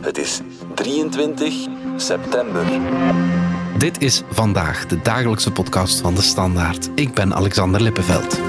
Het 0.00 0.18
is 0.18 0.40
23 0.74 1.54
september. 1.96 2.64
Dit 3.78 4.02
is 4.02 4.22
vandaag 4.30 4.86
de 4.86 5.00
dagelijkse 5.02 5.52
podcast 5.52 6.00
van 6.00 6.14
de 6.14 6.22
Standaard. 6.22 6.90
Ik 6.94 7.14
ben 7.14 7.34
Alexander 7.34 7.82
Lippenveld. 7.82 8.40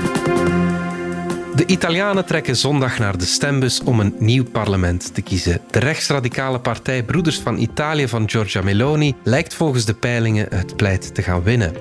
De 1.56 1.66
Italianen 1.66 2.26
trekken 2.26 2.56
zondag 2.56 3.00
naar 3.00 3.18
de 3.18 3.26
stembus 3.26 3.82
om 3.84 4.00
een 4.00 4.16
nieuw 4.20 4.44
parlement 4.44 5.14
te 5.14 5.22
kiezen. 5.22 5.62
De 5.72 5.80
rechtsradicale 5.80 6.60
partij 6.60 7.04
Broeders 7.04 7.40
van 7.40 7.58
Italië 7.58 8.08
van 8.08 8.30
Giorgia 8.30 8.62
Meloni 8.62 9.16
lijkt 9.24 9.54
volgens 9.54 9.86
de 9.86 9.94
peilingen 9.94 10.48
het 10.50 10.76
pleit 10.76 11.16
te 11.16 11.22
gaan 11.22 11.44
winnen. 11.44 11.74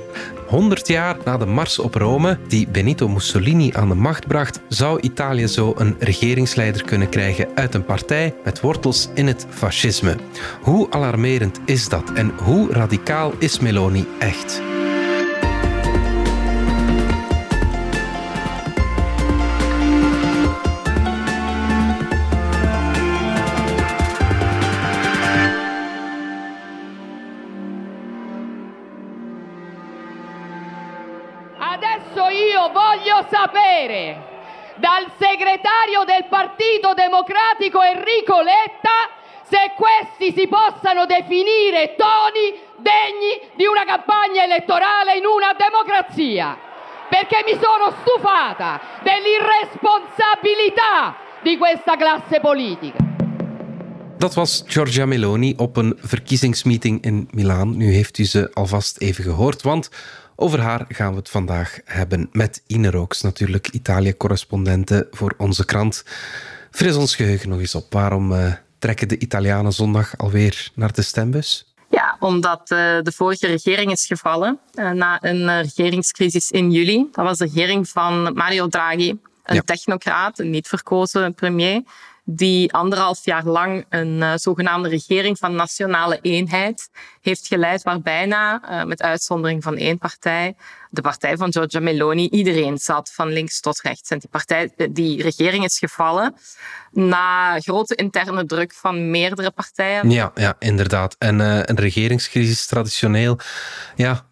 100 0.51 0.89
jaar 0.89 1.17
na 1.25 1.37
de 1.37 1.47
Mars 1.47 1.79
op 1.79 1.95
Rome, 1.95 2.39
die 2.49 2.69
Benito 2.69 3.09
Mussolini 3.09 3.73
aan 3.73 3.89
de 3.89 3.95
macht 3.95 4.27
bracht, 4.27 4.61
zou 4.69 5.01
Italië 5.01 5.49
zo 5.49 5.75
een 5.77 5.97
regeringsleider 5.99 6.85
kunnen 6.85 7.09
krijgen 7.09 7.49
uit 7.55 7.75
een 7.75 7.85
partij 7.85 8.35
met 8.45 8.61
wortels 8.61 9.09
in 9.15 9.27
het 9.27 9.47
fascisme. 9.51 10.17
Hoe 10.63 10.91
alarmerend 10.91 11.61
is 11.65 11.89
dat 11.89 12.13
en 12.13 12.33
hoe 12.43 12.73
radicaal 12.73 13.33
is 13.39 13.59
Meloni 13.59 14.07
echt? 14.19 14.63
Adesso 31.81 32.29
io 32.29 32.69
voglio 32.73 33.27
sapere 33.31 34.29
dal 34.77 35.07
segretario 35.17 36.05
del 36.05 36.27
Partito 36.29 36.93
Democratico 36.93 37.81
Enrico 37.81 38.43
Letta 38.43 39.09
se 39.49 39.73
questi 39.81 40.35
si 40.37 40.47
possano 40.47 41.07
definire 41.07 41.95
toni 41.97 42.53
degni 42.77 43.41
di 43.57 43.65
una 43.65 43.87
campagna 43.87 44.45
elettorale 44.45 45.17
in 45.17 45.25
una 45.25 45.57
democrazia. 45.57 46.55
Perché 47.09 47.45
mi 47.49 47.57
sono 47.57 47.97
stufata 48.05 49.01
dell'irresponsabilità 49.01 51.17
di 51.41 51.57
questa 51.57 51.97
classe 51.97 52.41
politica. 52.41 53.09
Dat 54.21 54.35
was 54.35 54.63
Giorgia 54.67 55.07
Meloni 55.07 55.55
op 55.57 55.77
een 55.77 55.97
verkiezingsmeeting 56.01 57.05
in 57.05 57.29
Milaan. 57.31 57.77
Nu 57.77 57.93
heeft 57.93 58.19
u 58.19 58.25
ze 58.25 58.51
alvast 58.53 58.99
even 58.99 59.25
gehoord, 59.25 59.63
want 59.63 59.91
over 60.41 60.61
haar 60.61 60.85
gaan 60.89 61.11
we 61.11 61.19
het 61.19 61.29
vandaag 61.29 61.79
hebben 61.85 62.29
met 62.33 62.63
Ine 62.67 62.91
Rooks, 62.91 63.21
natuurlijk 63.21 63.69
Italië-correspondente 63.69 65.09
voor 65.11 65.35
onze 65.37 65.65
krant. 65.65 66.05
Fris 66.71 66.97
ons 66.97 67.17
geheugen 67.17 67.49
nog 67.49 67.59
eens 67.61 67.75
op. 67.75 67.93
Waarom 67.93 68.33
uh, 68.33 68.53
trekken 68.79 69.09
de 69.09 69.19
Italianen 69.19 69.73
zondag 69.73 70.17
alweer 70.19 70.71
naar 70.75 70.93
de 70.93 71.03
stembus? 71.03 71.75
Ja, 71.89 72.17
omdat 72.21 72.61
uh, 72.61 72.79
de 73.03 73.13
vorige 73.15 73.47
regering 73.47 73.93
is 73.93 74.07
gevallen 74.07 74.59
uh, 74.75 74.91
na 74.91 75.19
een 75.23 75.63
regeringscrisis 75.63 76.51
in 76.51 76.71
juli. 76.71 77.09
Dat 77.13 77.25
was 77.25 77.39
de 77.39 77.45
regering 77.45 77.89
van 77.89 78.33
Mario 78.35 78.69
Draghi, 78.69 79.09
een 79.45 79.55
ja. 79.55 79.63
technocraat, 79.65 80.39
een 80.39 80.51
niet 80.51 80.69
verkozen 80.69 81.35
premier 81.35 81.83
die 82.37 82.73
anderhalf 82.73 83.25
jaar 83.25 83.45
lang 83.45 83.85
een 83.89 84.17
uh, 84.17 84.33
zogenaamde 84.35 84.89
regering 84.89 85.39
van 85.39 85.55
nationale 85.55 86.19
eenheid 86.23 86.91
heeft 87.21 87.47
geleid, 87.47 87.83
waar 87.83 88.01
bijna, 88.01 88.63
uh, 88.71 88.85
met 88.85 89.03
uitzondering 89.03 89.63
van 89.63 89.77
één 89.77 89.99
partij, 89.99 90.55
de 90.91 91.01
partij 91.01 91.37
van 91.37 91.53
Giorgia 91.53 91.81
Meloni, 91.81 92.29
iedereen 92.29 92.79
zat 92.79 93.13
van 93.13 93.29
links 93.29 93.61
tot 93.61 93.81
rechts. 93.81 94.11
En 94.11 94.19
die, 94.19 94.29
partij, 94.31 94.73
die 94.91 95.23
regering 95.23 95.65
is 95.65 95.79
gevallen 95.79 96.35
na 96.93 97.61
grote 97.61 97.95
interne 97.95 98.47
druk 98.47 98.73
van 98.73 99.11
meerdere 99.11 99.51
partijen. 99.51 100.11
Ja, 100.11 100.33
ja 100.35 100.57
inderdaad. 100.59 101.17
En 101.19 101.39
een 101.39 101.79
regeringscrisis 101.79 102.67
traditioneel, 102.67 103.39
ja, 103.97 104.27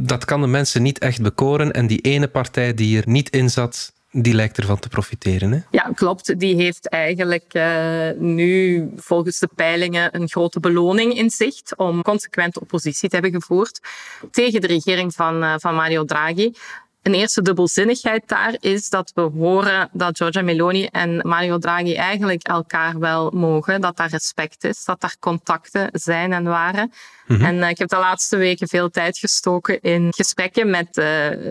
dat 0.00 0.24
kan 0.24 0.40
de 0.40 0.46
mensen 0.46 0.82
niet 0.82 0.98
echt 0.98 1.22
bekoren. 1.22 1.72
En 1.72 1.86
die 1.86 2.00
ene 2.00 2.28
partij 2.28 2.74
die 2.74 2.98
er 2.98 3.08
niet 3.08 3.30
in 3.30 3.50
zat, 3.50 3.92
die 4.10 4.34
lijkt 4.34 4.58
ervan 4.58 4.78
te 4.78 4.88
profiteren. 4.88 5.52
Hè? 5.52 5.58
Ja, 5.70 5.90
klopt. 5.94 6.38
Die 6.38 6.56
heeft 6.56 6.88
eigenlijk 6.88 7.54
uh, 7.54 8.08
nu 8.18 8.88
volgens 8.96 9.38
de 9.38 9.48
peilingen 9.54 10.16
een 10.16 10.28
grote 10.28 10.60
beloning 10.60 11.18
in 11.18 11.30
zicht 11.30 11.76
om 11.76 12.02
consequente 12.02 12.60
oppositie 12.60 13.08
te 13.08 13.14
hebben 13.14 13.40
gevoerd 13.40 13.80
tegen 14.30 14.60
de 14.60 14.66
regering 14.66 15.14
van, 15.14 15.42
uh, 15.42 15.54
van 15.58 15.74
Mario 15.74 16.04
Draghi. 16.04 16.52
Een 17.06 17.14
eerste 17.14 17.42
dubbelzinnigheid 17.42 18.28
daar 18.28 18.56
is 18.60 18.88
dat 18.88 19.12
we 19.14 19.20
horen 19.20 19.88
dat 19.92 20.16
Giorgia 20.16 20.42
Meloni 20.42 20.86
en 20.86 21.16
Mario 21.22 21.58
Draghi 21.58 21.94
eigenlijk 21.94 22.42
elkaar 22.42 22.98
wel 22.98 23.30
mogen, 23.30 23.80
dat 23.80 23.96
daar 23.96 24.08
respect 24.08 24.64
is, 24.64 24.84
dat 24.84 25.00
daar 25.00 25.16
contacten 25.20 25.88
zijn 25.92 26.32
en 26.32 26.44
waren. 26.44 26.92
Mm 27.26 27.36
-hmm. 27.36 27.46
En 27.46 27.56
uh, 27.56 27.68
ik 27.68 27.78
heb 27.78 27.88
de 27.88 27.96
laatste 27.96 28.36
weken 28.36 28.68
veel 28.68 28.90
tijd 28.90 29.18
gestoken 29.18 29.80
in 29.80 30.12
gesprekken 30.12 30.70
met 30.70 30.96
uh, 30.96 31.04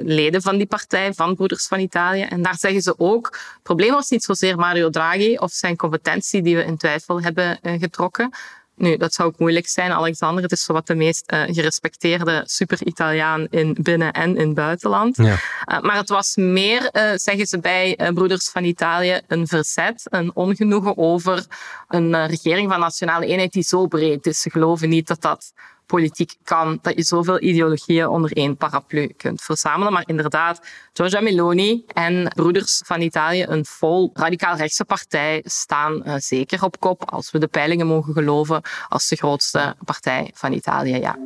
leden 0.04 0.42
van 0.42 0.58
die 0.58 0.68
partij, 0.68 1.14
van 1.14 1.36
Broeders 1.36 1.68
van 1.68 1.80
Italië. 1.80 2.22
En 2.22 2.42
daar 2.42 2.58
zeggen 2.58 2.82
ze 2.82 3.00
ook, 3.00 3.26
het 3.26 3.64
probleem 3.64 3.92
was 3.92 4.10
niet 4.10 4.24
zozeer 4.24 4.58
Mario 4.58 4.90
Draghi 4.90 5.38
of 5.38 5.52
zijn 5.52 5.76
competentie 5.76 6.42
die 6.42 6.56
we 6.56 6.64
in 6.64 6.78
twijfel 6.78 7.22
hebben 7.22 7.60
uh, 7.62 7.80
getrokken, 7.80 8.32
nu, 8.75 8.97
dat 8.97 9.13
zou 9.13 9.28
ook 9.28 9.40
moeilijk 9.40 9.68
zijn, 9.68 9.91
Alexander. 9.91 10.44
Het 10.44 10.52
is 10.52 10.63
zo 10.63 10.74
wat 10.74 10.88
de 10.88 10.96
meest 10.96 11.31
uh, 11.31 11.44
gerespecteerde 11.46 12.44
super-Italiaan 12.46 13.47
in 13.50 13.78
binnen- 13.81 14.12
en 14.12 14.38
in 14.38 14.53
buitenland. 14.53 15.18
Ja. 15.18 15.24
Uh, 15.24 15.81
maar 15.81 15.96
het 15.96 16.09
was 16.09 16.36
meer, 16.36 16.90
uh, 16.91 17.12
zeggen 17.16 17.46
ze 17.46 17.59
bij 17.59 18.12
Broeders 18.14 18.50
van 18.50 18.64
Italië, 18.64 19.22
een 19.28 19.47
verzet, 19.47 20.08
een 20.09 20.31
ongenoegen 20.35 20.97
over 20.97 21.46
een 21.88 22.28
regering 22.28 22.72
van 22.72 22.80
nationale 22.80 23.25
eenheid 23.25 23.53
die 23.53 23.64
zo 23.64 23.88
breed 23.88 24.25
is. 24.25 24.41
Ze 24.41 24.50
geloven 24.50 24.90
niet 24.90 25.08
dat 25.08 25.22
dat 25.22 25.53
politiek 25.85 26.34
kan, 26.44 26.79
dat 26.81 26.96
je 26.96 27.03
zoveel 27.03 27.41
ideologieën 27.41 28.07
onder 28.07 28.31
één 28.31 28.57
paraplu 28.57 29.13
kunt 29.18 29.41
verzamelen. 29.41 29.94
Maar 29.94 30.03
inderdaad, 30.06 30.68
Giorgia 30.94 31.22
Meloni 31.22 31.84
en 31.88 32.31
Broeders 32.35 32.81
van 32.85 33.01
Italië, 33.01 33.46
een 33.47 33.66
vol 33.66 34.09
radicaal 34.13 34.56
rechtse 34.56 34.85
partij, 34.85 35.41
staan 35.46 36.03
uh, 36.06 36.16
zeker 36.18 36.63
op 36.63 36.79
kop, 36.79 37.12
als 37.12 37.31
we 37.31 37.40
de 37.40 37.47
peilingen 37.47 37.88
mogen 37.88 38.13
geloven, 38.13 38.62
als 38.88 39.07
de 39.07 39.16
grootste 39.16 39.75
partij 39.85 40.31
van 40.34 40.53
Italië, 40.53 40.97
ja. 40.97 41.18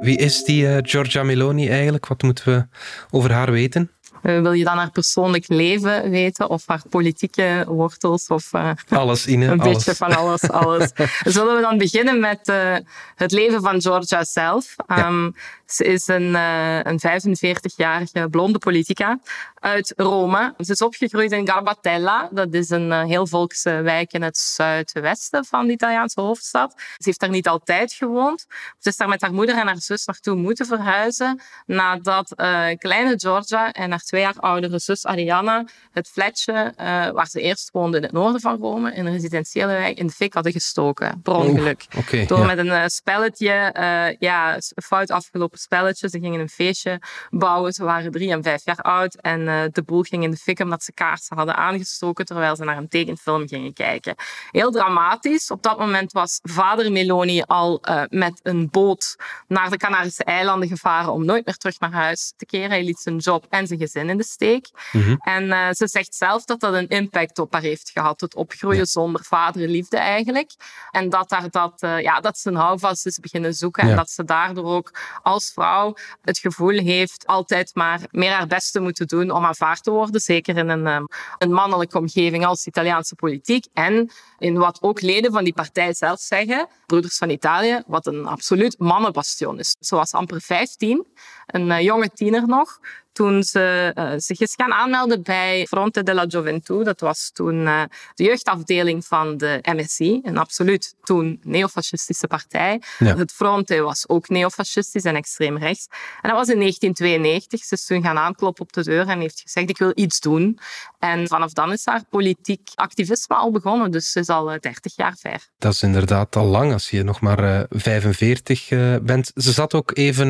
Wie 0.00 0.16
is 0.16 0.44
die 0.44 0.64
uh, 0.64 0.76
Giorgia 0.82 1.22
Meloni 1.22 1.68
eigenlijk? 1.68 2.06
Wat 2.06 2.22
moeten 2.22 2.44
we 2.44 2.66
over 3.10 3.32
haar 3.32 3.50
weten? 3.50 3.90
Uh, 4.22 4.40
wil 4.40 4.52
je 4.52 4.64
dan 4.64 4.76
haar 4.76 4.90
persoonlijk 4.90 5.48
leven 5.48 6.10
weten 6.10 6.48
of 6.50 6.62
haar 6.66 6.82
politieke 6.90 7.64
wortels? 7.68 8.26
Of, 8.26 8.52
uh, 8.52 8.70
alles, 8.88 9.26
Ine. 9.26 9.46
Een 9.46 9.60
alles. 9.60 9.74
beetje 9.74 9.94
van 9.94 10.16
alles. 10.16 10.50
alles. 10.62 10.90
Zullen 11.24 11.56
we 11.56 11.60
dan 11.60 11.78
beginnen 11.78 12.20
met 12.20 12.48
uh, 12.48 12.76
het 13.14 13.32
leven 13.32 13.62
van 13.62 13.80
Georgia 13.80 14.24
zelf? 14.24 14.74
Ja. 14.86 15.06
Um, 15.06 15.34
ze 15.66 15.84
is 15.84 16.08
een, 16.08 16.34
een 16.34 17.00
45-jarige 17.00 18.28
blonde 18.30 18.58
politica 18.58 19.18
uit 19.60 19.92
Rome. 19.96 20.54
Ze 20.58 20.72
is 20.72 20.82
opgegroeid 20.82 21.32
in 21.32 21.48
Garbatella. 21.48 22.28
Dat 22.32 22.54
is 22.54 22.70
een 22.70 22.92
heel 22.92 23.26
volkse 23.26 23.70
wijk 23.82 24.12
in 24.12 24.22
het 24.22 24.38
zuidwesten 24.38 25.44
van 25.44 25.66
de 25.66 25.72
Italiaanse 25.72 26.20
hoofdstad. 26.20 26.72
Ze 26.76 27.04
heeft 27.04 27.20
daar 27.20 27.30
niet 27.30 27.48
altijd 27.48 27.92
gewoond. 27.92 28.46
Ze 28.78 28.88
is 28.88 28.96
daar 28.96 29.08
met 29.08 29.20
haar 29.20 29.32
moeder 29.32 29.58
en 29.58 29.66
haar 29.66 29.80
zus 29.80 30.04
naartoe 30.04 30.34
moeten 30.34 30.66
verhuizen 30.66 31.40
nadat 31.66 32.34
kleine 32.78 33.14
Georgia 33.16 33.72
en 33.72 33.90
haar 33.90 34.02
twee 34.02 34.20
jaar 34.20 34.38
oudere 34.38 34.78
zus 34.78 35.06
Ariana 35.06 35.64
het 35.92 36.08
flatje 36.08 36.52
uh, 36.52 37.10
waar 37.10 37.26
ze 37.26 37.40
eerst 37.40 37.70
woonde 37.72 37.96
in 37.96 38.02
het 38.02 38.12
noorden 38.12 38.40
van 38.40 38.58
Rome, 38.60 38.94
in 38.94 39.06
een 39.06 39.12
residentiële 39.12 39.72
wijk, 39.72 39.98
in 39.98 40.06
de 40.06 40.12
fik 40.12 40.34
hadden 40.34 40.52
gestoken. 40.52 41.22
Per 41.22 41.34
ongeluk. 41.34 41.86
Oh, 41.92 41.98
okay, 41.98 42.26
Door 42.26 42.38
ja. 42.38 42.46
met 42.46 42.58
een 42.58 42.66
uh, 42.66 42.82
spelletje, 42.86 43.74
ja, 44.18 44.54
een 44.54 44.82
fout 44.82 45.10
afgelopen 45.10 45.58
spelletje. 45.58 46.08
Ze 46.08 46.18
gingen 46.18 46.40
een 46.40 46.48
feestje 46.48 47.00
bouwen. 47.30 47.72
Ze 47.72 47.84
waren 47.84 48.12
drie 48.12 48.30
en 48.30 48.42
vijf 48.42 48.64
jaar 48.64 48.80
oud. 48.80 49.14
En 49.14 49.40
de 49.72 49.82
boel 49.84 50.02
ging 50.02 50.22
in 50.22 50.30
de 50.30 50.36
fik 50.36 50.60
omdat 50.60 50.82
ze 50.82 50.92
kaarsen 50.92 51.36
hadden 51.36 51.56
aangestoken 51.56 52.24
terwijl 52.24 52.56
ze 52.56 52.64
naar 52.64 52.76
een 52.76 52.88
tekenfilm 52.88 53.48
gingen 53.48 53.72
kijken. 53.72 54.14
Heel 54.50 54.70
dramatisch. 54.70 55.50
Op 55.50 55.62
dat 55.62 55.78
moment 55.78 56.12
was 56.12 56.38
vader 56.42 56.92
Meloni 56.92 57.42
al 57.42 57.82
met 58.08 58.40
een 58.42 58.68
boot 58.70 59.16
naar 59.48 59.70
de 59.70 59.76
Canarische 59.76 60.24
eilanden 60.24 60.68
gevaren 60.68 61.12
om 61.12 61.24
nooit 61.24 61.46
meer 61.46 61.56
terug 61.56 61.78
naar 61.78 61.92
huis 61.92 62.32
te 62.36 62.46
keren. 62.46 62.70
Hij 62.70 62.84
liet 62.84 62.98
zijn 62.98 63.16
job 63.16 63.46
en 63.48 63.66
zijn 63.66 63.78
gezin 63.78 64.08
in 64.10 64.16
de 64.16 64.24
steek. 64.24 64.70
Mm 64.92 65.02
-hmm. 65.02 65.16
En 65.20 65.44
uh, 65.44 65.70
ze 65.70 65.88
zegt 65.88 66.14
zelf 66.14 66.44
dat 66.44 66.60
dat 66.60 66.74
een 66.74 66.88
impact 66.88 67.38
op 67.38 67.52
haar 67.52 67.62
heeft 67.62 67.90
gehad. 67.90 68.20
Het 68.20 68.34
opgroeien 68.34 68.78
ja. 68.78 68.84
zonder 68.84 69.24
vaderliefde 69.24 69.96
eigenlijk. 69.96 70.50
En 70.90 71.08
dat, 71.08 71.28
daar 71.28 71.50
dat, 71.50 71.74
ja, 71.80 72.20
dat 72.20 72.38
ze 72.38 72.48
een 72.48 72.56
houvast 72.56 73.06
is 73.06 73.18
beginnen 73.18 73.54
zoeken. 73.54 73.84
Ja. 73.84 73.90
En 73.90 73.96
dat 73.96 74.10
ze 74.10 74.24
daardoor 74.24 74.64
ook 74.64 74.98
als 75.22 75.50
vrouw 75.52 75.94
het 76.22 76.38
gevoel 76.38 76.78
heeft 76.78 77.26
altijd 77.26 77.74
maar 77.74 78.00
meer 78.10 78.32
haar 78.32 78.46
best 78.46 78.72
te 78.72 78.80
moeten 78.80 79.06
doen 79.06 79.30
om 79.30 79.39
aanvaard 79.44 79.82
te 79.82 79.90
worden. 79.90 80.20
Zeker 80.20 80.56
in 80.56 80.68
een, 80.68 80.86
um, 80.86 81.06
een 81.38 81.52
mannelijke 81.52 81.98
omgeving 81.98 82.46
als 82.46 82.66
Italiaanse 82.66 83.14
politiek. 83.14 83.66
En 83.72 84.10
in 84.38 84.58
wat 84.58 84.82
ook 84.82 85.00
leden 85.00 85.32
van 85.32 85.44
die 85.44 85.52
partij 85.52 85.94
zelf 85.94 86.20
zeggen, 86.20 86.68
Broeders 86.86 87.18
van 87.18 87.30
Italië, 87.30 87.82
wat 87.86 88.06
een 88.06 88.26
absoluut 88.26 88.78
mannenbastion 88.78 89.58
is. 89.58 89.76
Ze 89.80 89.94
was 89.94 90.12
amper 90.12 90.40
15, 90.40 91.06
een 91.46 91.66
uh, 91.66 91.80
jonge 91.80 92.10
tiener 92.10 92.46
nog, 92.46 92.78
toen 93.20 93.42
ze 93.42 93.92
uh, 93.94 94.12
zich 94.16 94.40
is 94.40 94.54
gaan 94.56 94.72
aanmelden 94.72 95.22
bij 95.22 95.66
Fronte 95.66 96.02
della 96.02 96.24
Gioventù. 96.28 96.82
Dat 96.82 97.00
was 97.00 97.30
toen 97.32 97.54
uh, 97.54 97.82
de 98.14 98.24
jeugdafdeling 98.24 99.04
van 99.04 99.36
de 99.36 99.58
MSI, 99.62 100.20
een 100.22 100.38
absoluut 100.38 100.94
toen 101.02 101.40
neofascistische 101.42 102.26
partij. 102.26 102.82
Ja. 102.98 103.16
Het 103.16 103.32
Fronte 103.32 103.80
was 103.80 104.08
ook 104.08 104.28
neofascistisch 104.28 105.04
en 105.04 105.16
extreem 105.16 105.58
rechts. 105.58 105.86
En 106.20 106.28
dat 106.28 106.38
was 106.38 106.48
in 106.48 106.58
1992. 106.58 107.64
Ze 107.64 107.74
is 107.74 107.86
toen 107.86 108.02
gaan 108.02 108.18
aankloppen 108.18 108.62
op 108.62 108.72
de 108.72 108.82
deur 108.82 109.08
en 109.08 109.20
heeft 109.20 109.40
gezegd, 109.40 109.70
ik 109.70 109.78
wil 109.78 109.92
iets 109.94 110.20
doen. 110.20 110.58
En 110.98 111.28
vanaf 111.28 111.52
dan 111.52 111.72
is 111.72 111.84
haar 111.84 112.04
politiek 112.10 112.70
activisme 112.74 113.36
al 113.36 113.50
begonnen. 113.50 113.90
Dus 113.90 114.12
ze 114.12 114.20
is 114.20 114.28
al 114.28 114.44
30 114.60 114.96
jaar 114.96 115.16
ver. 115.18 115.48
Dat 115.58 115.72
is 115.72 115.82
inderdaad 115.82 116.36
al 116.36 116.46
lang 116.46 116.72
als 116.72 116.90
je 116.90 117.02
nog 117.02 117.20
maar 117.20 117.66
45 117.70 118.68
bent. 119.02 119.30
Ze 119.34 119.52
zat 119.52 119.74
ook 119.74 119.96
even 119.96 120.26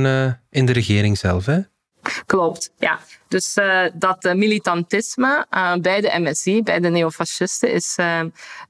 in 0.50 0.66
de 0.66 0.72
regering 0.72 1.19
zelf, 1.19 1.46
hè? 1.46 1.60
Klopt, 2.26 2.73
ja. 2.81 2.99
Dus 3.30 3.56
uh, 3.56 3.82
dat 3.94 4.24
uh, 4.24 4.32
militantisme 4.32 5.46
uh, 5.50 5.74
bij 5.74 6.00
de 6.00 6.12
MSI, 6.18 6.62
bij 6.62 6.80
de 6.80 6.88
neofascisten, 6.88 7.72
is. 7.72 7.92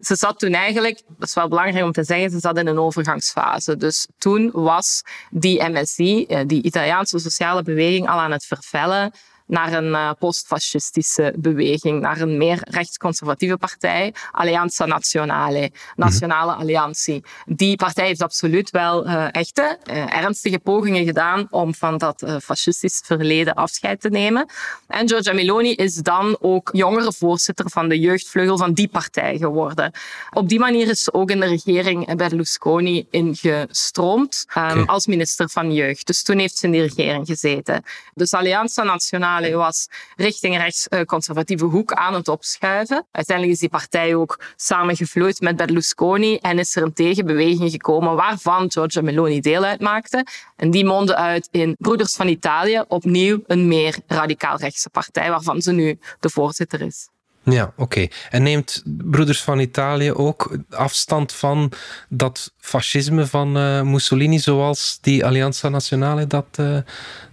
ze 0.00 0.14
zat 0.14 0.38
toen 0.38 0.52
eigenlijk, 0.52 1.02
dat 1.18 1.28
is 1.28 1.34
wel 1.34 1.48
belangrijk 1.48 1.84
om 1.84 1.92
te 1.92 2.04
zeggen, 2.04 2.30
ze 2.30 2.38
zat 2.38 2.58
in 2.58 2.66
een 2.66 2.78
overgangsfase. 2.78 3.76
Dus 3.76 4.06
toen 4.18 4.50
was 4.52 5.02
die 5.30 5.68
MSI, 5.68 6.26
die 6.46 6.62
Italiaanse 6.62 7.18
sociale 7.18 7.62
beweging, 7.62 8.08
al 8.08 8.18
aan 8.18 8.32
het 8.32 8.44
vervellen 8.44 9.12
naar 9.50 9.72
een 9.72 9.88
uh, 9.88 10.10
postfascistische 10.18 11.34
beweging, 11.36 12.00
naar 12.00 12.20
een 12.20 12.36
meer 12.36 12.58
rechtsconservatieve 12.62 13.56
partij, 13.56 14.14
Alleanza 14.30 14.86
Nazionale, 14.86 15.72
Nationale 15.96 16.52
mm 16.52 16.58
Alliantie. 16.60 17.24
Die 17.46 17.76
partij 17.76 18.06
heeft 18.06 18.22
absoluut 18.22 18.70
wel 18.70 19.06
uh, 19.06 19.34
echte, 19.34 19.78
uh, 19.90 20.16
ernstige 20.16 20.58
pogingen 20.58 21.04
gedaan 21.04 21.46
om 21.50 21.74
van 21.74 21.98
dat 21.98 22.38
fascistisch 22.42 23.02
verleden 23.04 23.54
afscheid 23.54 24.00
te 24.00 24.08
nemen. 24.08 24.50
En 24.87 25.08
Giorgia 25.08 25.32
Meloni 25.32 25.75
is 25.75 25.94
dan 25.94 26.37
ook 26.41 26.69
jongere 26.73 27.12
voorzitter 27.12 27.70
van 27.70 27.88
de 27.88 27.99
jeugdvleugel 27.99 28.58
van 28.58 28.73
die 28.73 28.88
partij 28.88 29.38
geworden. 29.38 29.93
Op 30.32 30.49
die 30.49 30.58
manier 30.58 30.88
is 30.88 31.02
ze 31.02 31.12
ook 31.12 31.31
in 31.31 31.41
de 31.41 31.47
regering 31.47 32.17
Berlusconi 32.17 33.06
ingestroomd 33.11 34.47
um, 34.56 34.85
als 34.85 35.06
minister 35.06 35.49
van 35.49 35.73
Jeugd. 35.73 36.06
Dus 36.06 36.23
toen 36.23 36.38
heeft 36.38 36.56
ze 36.56 36.67
in 36.67 36.73
die 36.73 36.82
regering 36.82 37.26
gezeten. 37.26 37.82
Dus 38.14 38.32
Alleanza 38.32 38.82
Nazionale 38.82 39.56
was 39.56 39.88
richting 40.17 40.56
rechtsconservatieve 40.56 41.64
hoek 41.64 41.93
aan 41.93 42.14
het 42.14 42.29
opschuiven. 42.29 43.06
Uiteindelijk 43.11 43.56
is 43.56 43.61
die 43.61 43.79
partij 43.79 44.14
ook 44.14 44.41
samengevloeid 44.56 45.41
met 45.41 45.56
Berlusconi 45.56 46.37
en 46.37 46.58
is 46.58 46.76
er 46.76 46.82
een 46.82 46.93
tegenbeweging 46.93 47.70
gekomen 47.70 48.17
waarvan 48.17 48.70
Giorgia 48.70 49.03
Meloni 49.03 49.41
deel 49.41 49.64
uitmaakte. 49.64 50.26
En 50.56 50.70
die 50.70 50.85
mondde 50.85 51.17
uit 51.17 51.49
in 51.50 51.76
Broeders 51.79 52.17
van 52.17 52.29
Italië, 52.29 52.85
opnieuw 52.88 53.43
een 53.46 53.69
meer 53.69 53.96
radicaal 54.06 54.38
rechtse 54.42 54.90
partij 54.90 55.31
waarvan 55.31 55.62
ze 55.62 55.72
nu 55.72 55.98
de 56.20 56.31
voorzitter 56.31 56.81
is. 56.81 57.08
Ja, 57.42 57.72
oké. 57.76 58.06
En 58.31 58.42
neemt 58.42 58.82
Broeders 58.84 59.42
van 59.42 59.58
Italië 59.58 60.12
ook 60.12 60.58
afstand 60.70 61.32
van 61.32 61.72
dat 62.08 62.52
fascisme 62.58 63.26
van 63.26 63.56
uh, 63.56 63.82
Mussolini, 63.82 64.38
zoals 64.38 64.98
die 65.00 65.25
Alleanza 65.25 65.69
Nazionale 65.69 66.26
dat, 66.26 66.46
uh, 66.60 66.78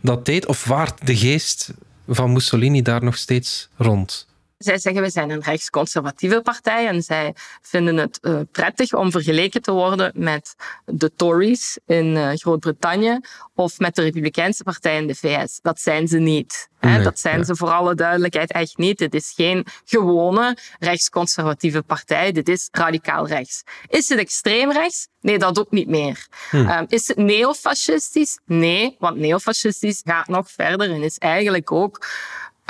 dat 0.02 0.26
deed? 0.26 0.46
Of 0.46 0.66
waart 0.66 1.08
de 1.08 1.16
geest 1.16 1.74
van 2.08 2.34
Mussolini 2.34 2.82
daar 2.82 3.04
nog 3.04 3.18
steeds 3.18 3.70
rond? 3.78 4.27
Zij 4.58 4.78
zeggen 4.78 5.02
we 5.02 5.10
zijn 5.10 5.30
een 5.30 5.42
rechtsconservatieve 5.42 6.42
partij 6.42 6.88
en 6.88 7.02
zij 7.02 7.36
vinden 7.62 7.98
het 7.98 8.20
uh, 8.22 8.40
prettig 8.52 8.94
om 8.94 9.12
vergeleken 9.12 9.62
te 9.62 9.72
worden 9.72 10.12
met 10.16 10.56
de 10.86 11.14
Tories 11.16 11.80
in 11.86 12.06
uh, 12.06 12.30
Groot-Brittannië 12.34 13.20
of 13.56 13.80
met 13.80 13.96
de 13.96 14.02
Republikeinse 14.02 14.64
partij 14.64 14.98
in 14.98 15.08
de 15.08 15.16
VS. 15.16 15.60
Dat 15.62 15.80
zijn 15.80 16.08
ze 16.08 16.18
niet. 16.18 16.70
Nee, 16.80 17.02
dat 17.02 17.20
zijn 17.20 17.38
ja. 17.38 17.44
ze 17.44 17.56
voor 17.56 17.70
alle 17.70 17.96
duidelijkheid 17.96 18.52
echt 18.52 18.78
niet. 18.78 18.98
Dit 18.98 19.14
is 19.14 19.34
geen 19.36 19.66
gewone 19.86 20.58
rechtsconservatieve 20.80 21.82
partij. 21.82 22.32
Dit 22.32 22.50
is 22.50 22.68
radicaal 22.72 23.28
rechts. 23.28 23.64
Is 23.88 24.10
het 24.10 24.20
extreem 24.20 24.72
rechts? 24.72 25.08
Nee, 25.22 25.38
dat 25.38 25.60
ook 25.60 25.72
niet 25.72 25.88
meer. 25.88 26.28
Hm. 26.50 26.58
Um, 26.58 26.86
is 26.88 27.08
het 27.08 27.18
neofascistisch? 27.18 28.40
Nee, 28.46 28.96
want 29.00 29.18
neofascistisch 29.18 30.02
gaat 30.06 30.28
nog 30.28 30.52
verder 30.52 30.92
en 30.92 31.04
is 31.04 31.18
eigenlijk 31.18 31.72
ook 31.72 32.06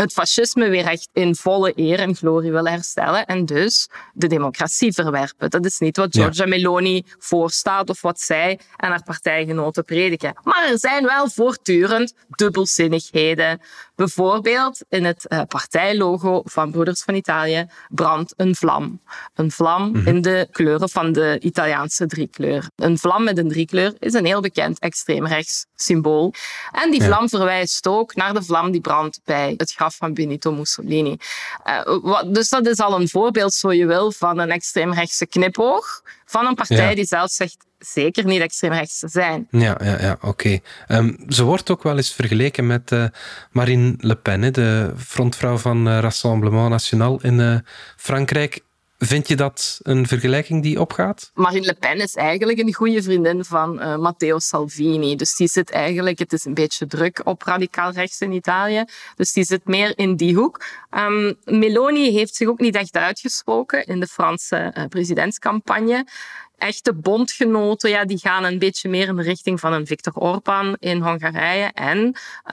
het 0.02 0.14
fascisme 0.14 0.70
weer 0.70 0.86
echt 0.86 1.10
in 1.14 1.36
volle 1.36 1.72
eer 1.76 2.00
en 2.00 2.16
glorie 2.16 2.52
willen 2.52 2.72
herstellen 2.72 3.26
en 3.26 3.46
dus 3.46 3.90
de 4.14 4.28
democratie 4.28 4.94
verwerpen. 4.94 5.50
Dat 5.50 5.66
is 5.66 5.80
niet 5.80 5.98
wat 5.98 6.16
Giorgia 6.16 6.44
ja. 6.44 6.50
Meloni 6.50 7.04
voorstaat 7.20 7.90
of 7.90 8.02
wat 8.02 8.20
zij 8.20 8.60
en 8.76 8.90
haar 8.90 9.04
partijgenoten 9.04 9.84
prediken. 9.84 10.34
Maar 10.44 10.70
er 10.72 10.80
zijn 10.80 11.06
wel 11.06 11.30
voortdurend 11.30 12.14
dubbelzinnigheden. 12.28 13.62
Bijvoorbeeld 13.98 14.80
in 14.90 15.06
het 15.06 15.26
uh, 15.28 15.42
partijlogo 15.48 16.42
van 16.44 16.72
Broeders 16.72 17.04
van 17.04 17.16
Italië 17.16 17.68
brandt 17.90 18.34
een 18.36 18.56
vlam. 18.56 19.02
Een 19.34 19.52
vlam 19.52 19.88
mm 19.88 19.96
-hmm. 19.96 20.08
in 20.08 20.22
de 20.22 20.48
kleuren 20.52 20.90
van 20.90 21.12
de 21.12 21.40
Italiaanse 21.40 22.06
driekleur. 22.06 22.70
Een 22.76 22.98
vlam 22.98 23.24
met 23.24 23.38
een 23.38 23.50
driekleur 23.50 23.94
is 24.00 24.14
een 24.14 24.26
heel 24.26 24.42
bekend 24.42 24.80
extreemrechts 24.80 25.66
symbool. 25.76 26.34
En 26.72 26.92
die 26.92 27.04
vlam 27.04 27.22
ja. 27.22 27.28
verwijst 27.28 27.88
ook 27.88 28.16
naar 28.16 28.34
de 28.34 28.44
vlam 28.44 28.72
die 28.72 28.82
brandt 28.82 29.20
bij 29.24 29.54
het 29.58 29.72
graf 29.72 29.96
van 29.96 30.14
Benito 30.14 30.52
Mussolini. 30.52 31.18
Uh, 31.66 31.98
wat, 32.02 32.34
dus 32.34 32.50
dat 32.50 32.68
is 32.68 32.78
al 32.78 33.00
een 33.00 33.10
voorbeeld, 33.10 33.54
zo 33.54 33.72
je 33.72 33.86
wil, 33.86 34.12
van 34.12 34.40
een 34.40 34.52
extreemrechtse 34.52 35.26
knipoog 35.26 36.02
van 36.26 36.46
een 36.46 36.56
partij 36.56 36.90
ja. 36.90 36.96
die 36.96 37.06
zelf 37.06 37.32
zegt 37.32 37.66
zeker 37.80 38.26
niet 38.26 38.42
extreemrechts 38.42 39.00
zijn. 39.00 39.48
Ja, 39.52 39.78
ja, 39.84 40.02
ja 40.02 40.12
oké. 40.12 40.28
Okay. 40.28 40.62
Um, 40.88 41.18
ze 41.28 41.44
wordt 41.44 41.70
ook 41.70 41.84
wel 41.84 41.98
eens 41.98 42.14
vergeleken 42.14 42.68
met 42.68 42.92
uh, 42.92 43.06
Marine 43.52 43.96
Le 43.98 44.16
Pen, 44.16 44.54
de 44.54 44.94
frontvrouw 44.98 45.58
van 45.58 45.88
uh, 45.88 46.00
Rassemblement 46.00 46.70
National 46.70 47.22
in 47.22 47.40
uh, 47.40 47.58
Frankrijk. 47.96 48.66
Vind 49.00 49.28
je 49.28 49.36
dat 49.36 49.80
een 49.82 50.08
vergelijking 50.08 50.64
die 50.64 50.80
opgaat? 50.80 51.32
Marine 51.34 51.66
Le 51.66 51.74
Pen 51.74 51.98
is 51.98 52.16
eigenlijk 52.16 52.60
een 52.60 52.74
goede 52.74 53.04
vriendin 53.04 53.46
van 53.46 53.82
uh, 53.82 53.98
Matteo 53.98 54.40
Salvini. 54.40 55.16
Dus 55.16 55.36
die 55.36 55.48
zit 55.48 55.72
eigenlijk, 55.72 56.20
het 56.20 56.34
is 56.34 56.46
een 56.46 56.54
beetje 56.54 56.88
druk 56.88 57.22
op 57.24 57.42
radicaal 57.44 57.92
rechts 57.92 58.22
in 58.22 58.32
Italië. 58.32 58.84
Dus 59.16 59.34
die 59.34 59.44
zit 59.44 59.66
meer 59.66 59.98
in 59.98 60.16
die 60.16 60.36
hoek. 60.36 60.66
Um, 60.92 61.36
Meloni 61.44 62.12
heeft 62.12 62.36
zich 62.36 62.48
ook 62.48 62.60
niet 62.60 62.76
echt 62.76 62.96
uitgesproken 62.96 63.86
in 63.86 64.00
de 64.00 64.08
Franse 64.08 64.74
uh, 64.78 64.86
presidentscampagne 64.86 66.08
echte 66.58 66.94
bondgenoten, 66.94 67.90
ja, 67.90 68.06
die 68.06 68.18
gaan 68.18 68.44
een 68.44 68.60
beetje 68.60 68.90
meer 68.90 69.08
in 69.08 69.16
de 69.16 69.22
richting 69.22 69.60
van 69.60 69.74
een 69.74 69.88
Viktor 69.88 70.14
Orban 70.14 70.76
in 70.80 71.02
Hongarije. 71.02 71.72
En 71.74 71.98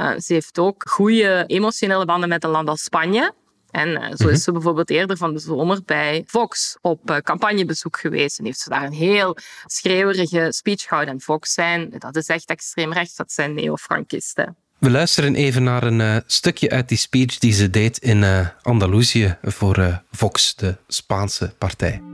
uh, 0.01 0.11
ze 0.19 0.33
heeft 0.33 0.59
ook 0.59 0.89
goede 0.89 1.45
emotionele 1.47 2.05
banden 2.05 2.29
met 2.29 2.45
een 2.45 2.51
land 2.51 2.69
als 2.69 2.83
Spanje. 2.83 3.33
En 3.71 3.89
uh, 3.89 4.07
zo 4.15 4.29
is 4.29 4.43
ze 4.43 4.53
bijvoorbeeld 4.53 4.91
eerder 4.91 5.17
van 5.17 5.33
de 5.33 5.39
zomer 5.39 5.81
bij 5.85 6.25
Fox 6.27 6.77
op 6.81 7.11
uh, 7.11 7.17
campagnebezoek 7.17 7.99
geweest. 7.99 8.39
En 8.39 8.45
heeft 8.45 8.59
ze 8.59 8.69
daar 8.69 8.85
een 8.85 8.93
heel 8.93 9.37
schreeuwerige 9.67 10.47
speech 10.51 10.83
gehouden. 10.83 11.15
En 11.15 11.21
Fox 11.21 11.53
zijn, 11.53 11.95
dat 11.99 12.17
is 12.17 12.27
echt 12.27 12.51
extreem 12.51 12.93
rechts, 12.93 13.17
dat 13.17 13.33
zijn 13.33 13.55
neo-Frankisten. 13.55 14.57
We 14.79 14.91
luisteren 14.91 15.35
even 15.35 15.63
naar 15.63 15.83
een 15.83 16.23
stukje 16.27 16.71
uit 16.71 16.89
die 16.89 16.99
speech 16.99 17.39
die 17.39 17.53
ze 17.53 17.71
deed 17.71 17.99
in 17.99 18.49
Andalusië 18.63 19.37
voor 19.43 20.03
Vox, 20.11 20.55
de 20.55 20.77
Spaanse 20.89 21.55
partij. 21.59 22.14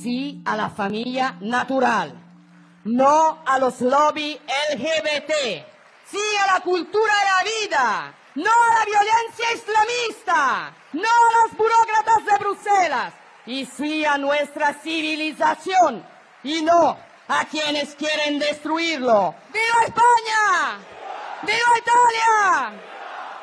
Sí 0.00 0.42
a 0.44 0.56
la 0.56 0.70
familia 0.70 1.36
natural. 1.40 2.12
No 2.84 3.42
a 3.44 3.58
los 3.58 3.80
lobby 3.80 4.38
LGBT. 4.74 5.32
Sí 6.10 6.24
a 6.42 6.54
la 6.54 6.60
cultura 6.60 7.12
de 7.12 7.26
la 7.26 7.42
vida. 7.50 8.14
no 8.34 8.50
a 8.50 8.78
la 8.78 8.84
violencia 8.84 9.46
islamista, 9.54 10.72
no 10.92 11.00
a 11.02 11.42
los 11.42 11.56
burócratas 11.56 12.24
de 12.24 12.38
Bruselas, 12.38 13.14
y 13.46 13.66
sí 13.66 14.04
a 14.04 14.16
nuestra 14.18 14.74
civilización, 14.74 16.04
y 16.42 16.62
no 16.62 16.96
a 17.28 17.44
quienes 17.44 17.94
quieren 17.94 18.38
destruirlo. 18.38 19.34
¡Viva 19.52 19.84
España! 19.84 20.78
¡Viva 21.42 21.78
Italia! 21.78 22.72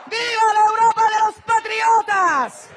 ¡Viva 0.07 0.53
la 0.53 0.65
Europa 0.65 1.01
de 1.03 1.19
los 1.25 1.35
patriotas! 1.45 2.69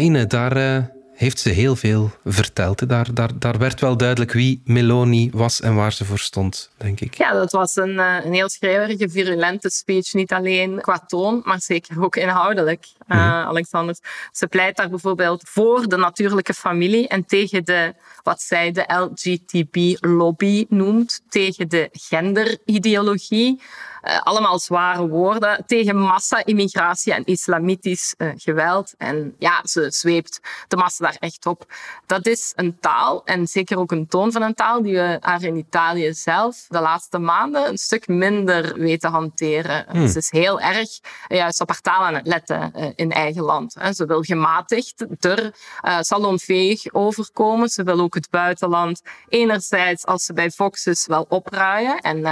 Ine, 0.00 0.26
daar 0.26 0.56
uh, 0.56 0.93
heeft 1.14 1.38
ze 1.38 1.48
heel 1.48 1.76
veel 1.76 2.10
verteld. 2.24 2.88
Daar, 2.88 3.14
daar, 3.14 3.30
daar 3.38 3.58
werd 3.58 3.80
wel 3.80 3.96
duidelijk 3.96 4.32
wie 4.32 4.62
Meloni 4.64 5.30
was 5.32 5.60
en 5.60 5.74
waar 5.74 5.92
ze 5.92 6.04
voor 6.04 6.18
stond, 6.18 6.70
denk 6.76 7.00
ik. 7.00 7.14
Ja, 7.14 7.32
dat 7.32 7.52
was 7.52 7.76
een, 7.76 7.98
een 7.98 8.32
heel 8.32 8.48
schreeuwerige, 8.48 9.08
virulente 9.08 9.70
speech. 9.70 10.12
Niet 10.12 10.32
alleen 10.32 10.80
qua 10.80 10.98
toon, 11.06 11.42
maar 11.44 11.60
zeker 11.60 12.02
ook 12.02 12.16
inhoudelijk. 12.16 12.86
uh, 13.08 13.18
Alexander. 13.46 13.96
Ze 14.32 14.46
pleit 14.46 14.76
daar 14.76 14.88
bijvoorbeeld 14.88 15.42
voor 15.48 15.88
de 15.88 15.96
natuurlijke 15.96 16.54
familie 16.54 17.08
en 17.08 17.24
tegen 17.24 17.64
de, 17.64 17.94
wat 18.24 18.40
zij 18.40 18.72
de 18.72 18.84
LGTB-lobby 18.86 20.66
noemt, 20.68 21.22
tegen 21.28 21.68
de 21.68 21.88
genderideologie. 21.92 23.60
Uh, 24.04 24.18
allemaal 24.20 24.58
zware 24.58 25.08
woorden 25.08 25.64
tegen 25.66 25.96
massa-immigratie 25.96 27.12
en 27.12 27.24
islamitisch 27.24 28.14
uh, 28.18 28.30
geweld. 28.36 28.94
En 28.98 29.34
ja, 29.38 29.60
ze 29.64 29.90
zweept 29.90 30.40
de 30.68 30.76
massa 30.76 31.04
daar 31.04 31.16
echt 31.20 31.46
op. 31.46 31.72
Dat 32.06 32.26
is 32.26 32.52
een 32.56 32.78
taal 32.80 33.24
en 33.24 33.46
zeker 33.46 33.78
ook 33.78 33.92
een 33.92 34.06
toon 34.06 34.32
van 34.32 34.42
een 34.42 34.54
taal 34.54 34.82
die 34.82 34.94
we 34.94 35.16
haar 35.20 35.42
in 35.42 35.56
Italië 35.56 36.12
zelf 36.12 36.66
de 36.68 36.80
laatste 36.80 37.18
maanden 37.18 37.68
een 37.68 37.78
stuk 37.78 38.08
minder 38.08 38.78
weten 38.78 39.10
hanteren. 39.10 39.86
Hmm. 39.90 40.08
Ze 40.08 40.18
is 40.18 40.30
heel 40.30 40.60
erg 40.60 40.88
juist 41.28 41.60
op 41.60 41.68
haar 41.68 41.80
taal 41.80 42.04
aan 42.04 42.14
het 42.14 42.26
letten 42.26 42.72
uh, 42.76 42.86
in 42.94 43.12
eigen 43.12 43.42
land. 43.42 43.76
Ze 43.92 44.06
wil 44.06 44.22
gematigd, 44.22 45.06
er 45.20 45.54
salonveeg 46.00 46.92
overkomen. 46.92 47.68
Ze 47.68 47.82
wil 47.82 48.00
het 48.14 48.30
buitenland 48.30 49.02
enerzijds, 49.28 50.06
als 50.06 50.24
ze 50.24 50.32
bij 50.32 50.50
Fox 50.50 50.86
is, 50.86 51.06
wel 51.06 51.26
opruien 51.28 51.98
en 51.98 52.24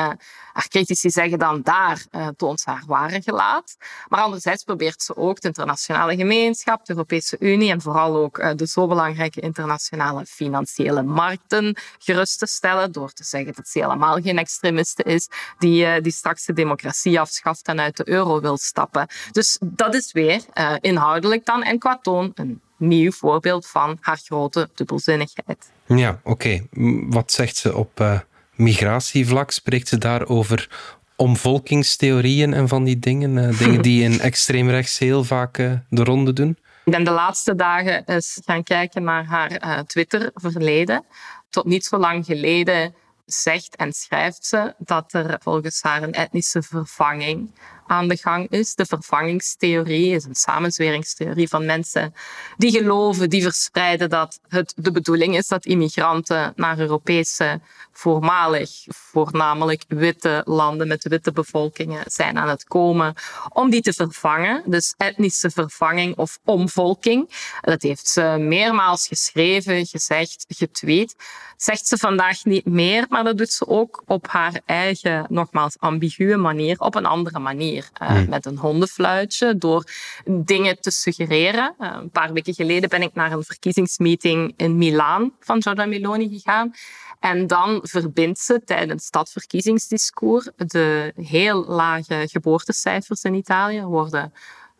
haar 0.52 0.68
critici 0.68 1.10
zeggen 1.10 1.38
dan 1.38 1.62
daar 1.62 2.04
uh, 2.10 2.28
toont 2.36 2.60
ze 2.60 2.70
haar 2.70 2.82
ware 2.86 3.22
gelaat. 3.22 3.76
Maar 4.08 4.20
anderzijds 4.20 4.64
probeert 4.64 5.02
ze 5.02 5.16
ook 5.16 5.40
de 5.40 5.48
internationale 5.48 6.16
gemeenschap, 6.16 6.84
de 6.84 6.92
Europese 6.92 7.36
Unie 7.38 7.70
en 7.70 7.80
vooral 7.80 8.16
ook 8.16 8.38
uh, 8.38 8.50
de 8.56 8.66
zo 8.66 8.86
belangrijke 8.86 9.40
internationale 9.40 10.26
financiële 10.26 11.02
markten 11.02 11.76
gerust 11.98 12.38
te 12.38 12.46
stellen 12.46 12.92
door 12.92 13.12
te 13.12 13.24
zeggen 13.24 13.52
dat 13.54 13.68
ze 13.68 13.78
helemaal 13.78 14.20
geen 14.20 14.38
extremiste 14.38 15.02
is 15.02 15.28
die, 15.58 15.86
uh, 15.86 16.02
die 16.02 16.12
straks 16.12 16.44
de 16.44 16.52
democratie 16.52 17.20
afschaft 17.20 17.66
en 17.66 17.80
uit 17.80 17.96
de 17.96 18.08
euro 18.08 18.40
wil 18.40 18.56
stappen. 18.56 19.06
Dus 19.30 19.58
dat 19.60 19.94
is 19.94 20.12
weer 20.12 20.44
inhoudelijk 20.80 21.44
dan 21.46 21.62
en 21.62 21.78
qua 21.78 21.98
toon 22.02 22.32
een 22.34 22.60
nieuw 22.82 23.12
voorbeeld 23.12 23.66
van 23.66 23.98
haar 24.00 24.20
grote 24.24 24.70
dubbelzinnigheid. 24.74 25.72
Ja, 25.86 26.20
oké. 26.22 26.30
Okay. 26.30 26.66
Wat 27.08 27.32
zegt 27.32 27.56
ze 27.56 27.76
op 27.76 28.22
migratievlak? 28.54 29.50
Spreekt 29.50 29.88
ze 29.88 29.98
daar 29.98 30.26
over 30.26 30.68
omvolkingstheorieën 31.16 32.54
en 32.54 32.68
van 32.68 32.84
die 32.84 32.98
dingen? 32.98 33.36
Uh, 33.36 33.58
dingen 33.58 33.82
die 33.82 34.02
in 34.08 34.20
extreemrechts 34.20 34.98
heel 34.98 35.24
vaak 35.24 35.58
uh, 35.58 35.72
de 35.88 36.04
ronde 36.04 36.32
doen? 36.32 36.58
Ik 36.84 36.92
ben 36.92 37.04
de 37.04 37.10
laatste 37.10 37.54
dagen 37.54 38.02
eens 38.04 38.40
gaan 38.44 38.62
kijken 38.62 39.02
naar 39.02 39.24
haar 39.24 39.84
Twitter-verleden. 39.86 41.04
Tot 41.50 41.64
niet 41.64 41.84
zo 41.84 41.98
lang 41.98 42.24
geleden 42.24 42.94
zegt 43.26 43.76
en 43.76 43.92
schrijft 43.92 44.46
ze 44.46 44.74
dat 44.78 45.12
er 45.12 45.38
volgens 45.42 45.82
haar 45.82 46.02
een 46.02 46.12
etnische 46.12 46.62
vervanging 46.62 47.50
aan 47.86 48.08
de 48.08 48.16
gang 48.16 48.50
is. 48.50 48.74
De 48.74 48.86
vervangingstheorie 48.86 50.14
is 50.14 50.24
een 50.24 50.34
samenzweringstheorie 50.34 51.48
van 51.48 51.66
mensen 51.66 52.14
die 52.56 52.70
geloven, 52.70 53.30
die 53.30 53.42
verspreiden 53.42 54.10
dat 54.10 54.40
het 54.48 54.72
de 54.76 54.92
bedoeling 54.92 55.36
is 55.36 55.48
dat 55.48 55.66
immigranten 55.66 56.52
naar 56.56 56.78
Europese, 56.78 57.60
voormalig 57.92 58.70
voornamelijk 58.88 59.84
witte 59.88 60.42
landen 60.44 60.88
met 60.88 61.08
witte 61.08 61.32
bevolkingen 61.32 62.02
zijn 62.06 62.38
aan 62.38 62.48
het 62.48 62.64
komen 62.64 63.14
om 63.48 63.70
die 63.70 63.80
te 63.82 63.92
vervangen. 63.92 64.62
Dus 64.66 64.94
etnische 64.96 65.50
vervanging 65.50 66.16
of 66.16 66.38
omvolking. 66.44 67.30
Dat 67.60 67.82
heeft 67.82 68.08
ze 68.08 68.36
meermaals 68.38 69.06
geschreven, 69.06 69.86
gezegd, 69.86 70.44
getweet. 70.48 71.16
Zegt 71.56 71.86
ze 71.86 71.96
vandaag 71.96 72.44
niet 72.44 72.66
meer, 72.66 73.06
maar 73.08 73.24
dat 73.24 73.38
doet 73.38 73.50
ze 73.50 73.66
ook 73.66 74.02
op 74.06 74.26
haar 74.28 74.60
eigen, 74.64 75.26
nogmaals, 75.28 75.76
ambiguë 75.78 76.36
manier, 76.36 76.78
op 76.78 76.94
een 76.94 77.06
andere 77.06 77.38
manier. 77.38 77.81
Uh, 78.02 78.08
hmm. 78.08 78.28
Met 78.28 78.46
een 78.46 78.56
hondenfluitje, 78.56 79.58
door 79.58 79.84
dingen 80.24 80.80
te 80.80 80.90
suggereren. 80.90 81.74
Uh, 81.78 81.96
een 82.00 82.10
paar 82.10 82.32
weken 82.32 82.54
geleden 82.54 82.88
ben 82.88 83.02
ik 83.02 83.14
naar 83.14 83.32
een 83.32 83.44
verkiezingsmeeting 83.44 84.54
in 84.56 84.76
Milaan 84.76 85.32
van 85.40 85.62
Giorgia 85.62 85.86
Meloni 85.86 86.28
gegaan. 86.28 86.72
En 87.20 87.46
dan 87.46 87.80
verbindt 87.82 88.38
ze 88.38 88.62
tijdens 88.64 89.10
dat 89.10 89.30
verkiezingsdiscours 89.30 90.48
de 90.56 91.12
heel 91.16 91.64
lage 91.64 92.28
geboortecijfers 92.30 93.22
in 93.22 93.34
Italië. 93.34 93.82
Worden 93.82 94.32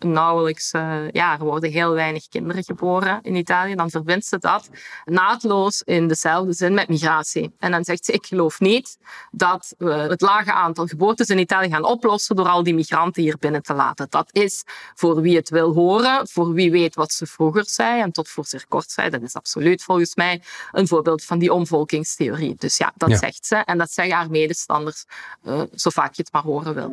nauwelijks, 0.05 0.73
uh, 0.73 1.11
ja, 1.11 1.39
er 1.39 1.45
worden 1.45 1.71
heel 1.71 1.93
weinig 1.93 2.29
kinderen 2.29 2.65
geboren 2.65 3.19
in 3.23 3.35
Italië, 3.35 3.75
dan 3.75 3.91
verbindt 3.91 4.27
ze 4.27 4.39
dat 4.39 4.71
naadloos 5.05 5.83
in 5.83 6.09
dezelfde 6.09 6.53
zin 6.53 6.75
met 6.75 6.89
migratie. 6.89 7.55
En 7.59 7.71
dan 7.71 7.85
zegt 7.85 8.05
ze, 8.05 8.13
ik 8.13 8.27
geloof 8.27 8.61
niet 8.61 8.99
dat 9.31 9.75
we 9.79 9.93
het 9.93 10.21
lage 10.21 10.53
aantal 10.53 10.87
geboortes 10.87 11.29
in 11.29 11.39
Italië 11.39 11.69
gaan 11.69 11.85
oplossen 11.85 12.37
door 12.37 12.49
al 12.49 12.63
die 12.63 12.75
migranten 12.75 13.23
hier 13.23 13.37
binnen 13.39 13.63
te 13.63 13.75
laten. 13.75 14.07
Dat 14.11 14.29
is 14.33 14.63
voor 14.95 15.21
wie 15.21 15.37
het 15.37 15.49
wil 15.49 15.73
horen, 15.73 16.29
voor 16.29 16.53
wie 16.53 16.71
weet 16.71 16.95
wat 16.95 17.13
ze 17.13 17.27
vroeger 17.27 17.65
zei 17.67 18.01
en 18.01 18.13
tot 18.13 18.29
voor 18.29 18.45
zeer 18.45 18.65
kort 18.69 18.91
zei. 18.91 19.11
Dat 19.11 19.23
is 19.23 19.35
absoluut 19.35 19.83
volgens 19.83 20.15
mij 20.15 20.43
een 20.73 20.89
voorbeeld 20.89 21.25
van 21.25 21.39
die 21.39 21.53
omvolkingstheorie. 21.53 22.55
Dus 22.59 22.77
ja, 22.77 22.93
dat 22.97 23.19
zegt 23.19 23.47
ze 23.47 23.57
en 23.57 23.79
dat 23.79 23.91
zeggen 23.93 24.15
haar 24.15 24.31
medestanders 24.31 25.05
uh, 25.45 25.63
zo 25.75 25.91
vaak 25.91 26.15
je 26.15 26.23
het 26.23 26.33
maar 26.33 26.43
horen 26.43 26.75
wil. 26.75 26.91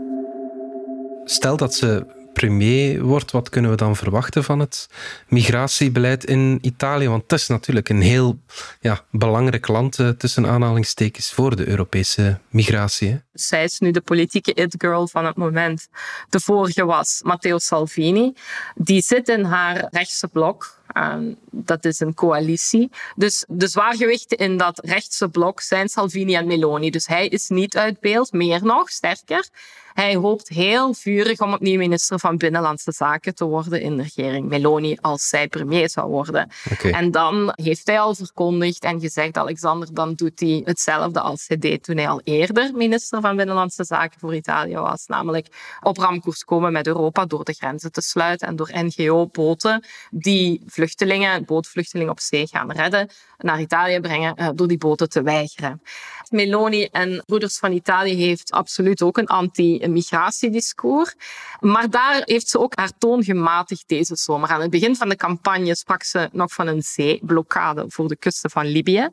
Stel 1.24 1.58
dat 1.58 1.74
ze 1.74 2.19
premier 2.34 3.02
wordt, 3.02 3.32
wat 3.32 3.50
kunnen 3.50 3.72
we 3.72 3.78
dan 3.78 3.96
verwachten 3.96 4.44
van 4.44 4.60
het 4.60 4.90
migratiebeleid 5.28 6.26
in 6.26 6.58
Italië? 6.62 7.08
Want 7.08 7.22
het 7.22 7.32
is 7.32 7.48
natuurlijk 7.48 7.90
een 7.90 8.02
heel 8.02 8.40
ja, 8.80 9.06
belangrijk 9.12 9.68
land 9.68 10.00
eh, 10.00 10.10
tussen 10.10 10.48
aanhalingstekens 10.48 11.34
voor 11.34 11.56
de 11.56 11.68
Europese 11.68 12.40
migratie. 12.50 13.22
Zij 13.34 13.64
is 13.64 13.80
nu 13.80 13.92
de 13.92 14.02
politieke 14.02 14.54
it-girl 14.54 15.08
van 15.08 15.26
het 15.26 15.36
moment. 15.36 15.88
De 16.30 16.40
vorige 16.40 16.86
was 16.86 17.22
Matteo 17.24 17.58
Salvini. 17.58 18.34
Die 18.76 19.02
zit 19.02 19.28
in 19.28 19.44
haar 19.44 19.88
rechtse 19.92 20.28
blok. 20.28 20.79
Um, 20.98 21.36
dat 21.52 21.86
is 21.86 22.00
een 22.00 22.14
coalitie. 22.14 22.92
Dus 23.16 23.46
de 23.48 23.68
zwaargewichten 23.68 24.38
in 24.38 24.58
dat 24.58 24.80
rechtse 24.86 25.30
blok 25.30 25.62
zijn 25.62 25.90
Salvini 25.90 26.36
en 26.36 26.48
Meloni. 26.48 26.90
Dus 26.90 27.08
hij 27.08 27.28
is 27.28 27.48
niet 27.48 27.78
uit 27.78 28.00
beeld, 28.00 28.32
meer 28.32 28.64
nog, 28.64 28.90
sterker. 28.90 29.50
Hij 29.94 30.16
hoopt 30.16 30.48
heel 30.48 30.94
vurig 30.94 31.40
om 31.40 31.54
opnieuw 31.54 31.78
minister 31.78 32.20
van 32.20 32.38
Binnenlandse 32.38 32.92
Zaken 32.92 33.36
te 33.36 33.46
worden 33.46 33.82
in 33.82 33.98
de 33.98 34.04
regering 34.04 34.50
Meloni 34.50 34.98
als 35.02 35.30
zij 35.30 35.48
premier 35.48 35.90
zou 35.90 36.10
worden. 36.10 36.50
Okay. 36.72 36.92
En 36.92 37.12
dan 37.12 37.52
heeft 37.56 37.88
hij 37.88 38.00
al 38.00 38.16
verkondigd 38.16 38.84
en 38.84 39.00
gezegd, 39.00 39.38
Alexander, 39.38 39.94
dan 39.94 40.14
doet 40.14 40.40
hij 40.40 40.62
hetzelfde 40.66 41.20
als 41.20 41.48
hij 41.48 41.58
deed 41.58 41.84
toen 41.84 41.98
hij 41.98 42.10
al 42.10 42.22
eerder 42.24 42.72
minister 42.74 43.22
van 43.22 43.36
Binnenlandse 43.36 43.84
Zaken 43.84 44.20
voor 44.20 44.36
Italië 44.36 44.76
was. 44.76 45.06
Namelijk 45.08 45.48
op 45.82 45.98
ramkoers 45.98 46.44
komen 46.44 46.72
met 46.72 46.88
Europa 46.88 47.26
door 47.26 47.44
de 47.44 47.54
grenzen 47.54 47.92
te 47.92 48.02
sluiten 48.02 48.48
en 48.48 48.56
door 48.56 48.72
NGO-boten 48.74 49.86
die 50.10 50.62
vluchtelingen, 50.80 51.46
bootvluchtelingen 51.46 52.12
op 52.12 52.20
zee 52.20 52.48
gaan 52.48 52.72
redden, 52.72 53.10
naar 53.38 53.60
Italië 53.60 54.00
brengen 54.00 54.36
eh, 54.36 54.50
door 54.56 54.68
die 54.68 54.78
boten 54.78 55.10
te 55.10 55.22
weigeren. 55.22 55.82
Meloni 56.30 56.84
en 56.84 57.24
Broeders 57.26 57.58
van 57.58 57.72
Italië 57.72 58.16
heeft 58.16 58.52
absoluut 58.52 59.02
ook 59.02 59.18
een 59.18 59.28
anti-migratiediscours. 59.28 61.16
Maar 61.60 61.90
daar 61.90 62.22
heeft 62.26 62.50
ze 62.50 62.60
ook 62.60 62.76
haar 62.76 62.92
toon 62.98 63.24
gematigd 63.24 63.84
deze 63.88 64.16
zomer. 64.16 64.50
Aan 64.50 64.62
het 64.62 64.70
begin 64.70 64.96
van 64.96 65.10
de 65.10 65.16
campagne 65.16 65.76
sprak 65.76 66.04
ze 66.04 66.30
nog 66.32 66.54
van 66.54 66.68
een 66.68 66.82
zeeblokkade 66.82 67.86
voor 67.88 68.08
de 68.08 68.18
kusten 68.18 68.50
van 68.50 68.66
Libië. 68.66 69.10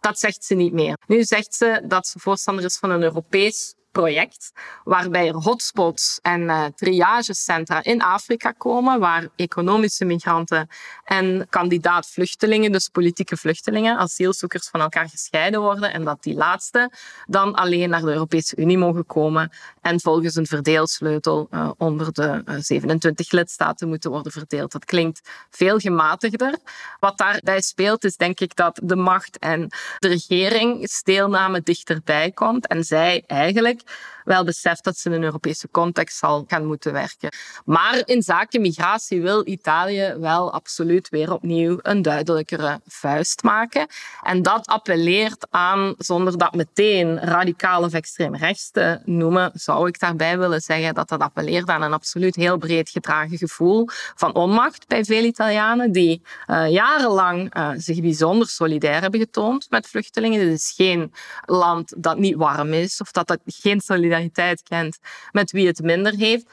Dat 0.00 0.18
zegt 0.18 0.44
ze 0.44 0.54
niet 0.54 0.72
meer. 0.72 0.98
Nu 1.06 1.22
zegt 1.22 1.54
ze 1.54 1.82
dat 1.84 2.06
ze 2.06 2.18
voorstander 2.18 2.64
is 2.64 2.78
van 2.78 2.90
een 2.90 3.02
Europees 3.02 3.74
project 3.92 4.52
waarbij 4.84 5.28
er 5.28 5.34
hotspots 5.34 6.18
en 6.22 6.42
uh, 6.42 6.64
triagecentra 6.76 7.84
in 7.84 8.02
Afrika 8.02 8.52
komen, 8.52 9.00
waar 9.00 9.28
economische 9.36 10.04
migranten 10.04 10.68
en 11.04 11.46
kandidaat-vluchtelingen, 11.50 12.72
dus 12.72 12.88
politieke 12.88 13.36
vluchtelingen, 13.36 13.98
asielzoekers 13.98 14.68
van 14.68 14.80
elkaar 14.80 15.08
gescheiden 15.08 15.60
worden 15.60 15.92
en 15.92 16.04
dat 16.04 16.22
die 16.22 16.34
laatste 16.34 16.90
dan 17.26 17.54
alleen 17.54 17.90
naar 17.90 18.00
de 18.00 18.12
Europese 18.12 18.56
Unie 18.56 18.78
mogen 18.78 19.06
komen 19.06 19.50
en 19.80 20.00
volgens 20.00 20.36
een 20.36 20.46
verdeelsleutel 20.46 21.48
uh, 21.50 21.70
onder 21.76 22.12
de 22.12 22.42
uh, 22.48 22.54
27 22.58 23.30
lidstaten 23.30 23.88
moeten 23.88 24.10
worden 24.10 24.32
verdeeld. 24.32 24.72
Dat 24.72 24.84
klinkt 24.84 25.20
veel 25.50 25.78
gematigder. 25.78 26.58
Wat 27.00 27.18
daarbij 27.18 27.60
speelt 27.60 28.04
is 28.04 28.16
denk 28.16 28.40
ik 28.40 28.56
dat 28.56 28.80
de 28.82 28.96
macht 28.96 29.38
en 29.38 29.68
de 29.98 30.08
regeringsdeelname 30.08 31.62
dichterbij 31.62 32.30
komt 32.30 32.66
en 32.66 32.84
zij 32.84 33.22
eigenlijk 33.26 33.77
like 33.78 33.86
wel 34.28 34.44
beseft 34.44 34.84
dat 34.84 34.96
ze 34.96 35.08
in 35.08 35.14
een 35.14 35.22
Europese 35.22 35.68
context 35.70 36.18
zal 36.18 36.44
gaan 36.48 36.64
moeten 36.64 36.92
werken. 36.92 37.30
Maar 37.64 38.02
in 38.04 38.22
zaken 38.22 38.60
migratie 38.60 39.22
wil 39.22 39.46
Italië 39.46 40.14
wel 40.18 40.52
absoluut 40.52 41.08
weer 41.08 41.32
opnieuw 41.32 41.78
een 41.82 42.02
duidelijkere 42.02 42.80
vuist 42.86 43.42
maken. 43.42 43.86
En 44.22 44.42
dat 44.42 44.66
appelleert 44.66 45.46
aan, 45.50 45.94
zonder 45.98 46.38
dat 46.38 46.54
meteen 46.54 47.18
radicaal 47.18 47.82
of 47.82 47.92
extreem 47.92 48.36
rechts 48.36 48.70
te 48.70 49.00
noemen, 49.04 49.50
zou 49.54 49.88
ik 49.88 50.00
daarbij 50.00 50.38
willen 50.38 50.60
zeggen 50.60 50.94
dat 50.94 51.08
dat 51.08 51.20
appelleert 51.20 51.68
aan 51.68 51.82
een 51.82 51.92
absoluut 51.92 52.36
heel 52.36 52.56
breed 52.56 52.90
gedragen 52.90 53.38
gevoel 53.38 53.88
van 54.14 54.34
onmacht 54.34 54.86
bij 54.86 55.04
veel 55.04 55.24
Italianen 55.24 55.92
die 55.92 56.22
uh, 56.46 56.70
jarenlang 56.70 57.56
uh, 57.56 57.70
zich 57.76 58.00
bijzonder 58.00 58.48
solidair 58.48 59.00
hebben 59.00 59.20
getoond 59.20 59.66
met 59.70 59.88
vluchtelingen. 59.88 60.40
Dit 60.40 60.52
is 60.52 60.72
geen 60.76 61.12
land 61.44 61.94
dat 61.96 62.18
niet 62.18 62.36
warm 62.36 62.72
is 62.72 63.00
of 63.00 63.12
dat 63.12 63.26
dat 63.26 63.38
geen 63.46 63.80
solidariteit 63.80 64.16
kent 64.62 64.98
met 65.32 65.50
wie 65.50 65.66
het 65.66 65.82
minder 65.82 66.14
heeft. 66.14 66.46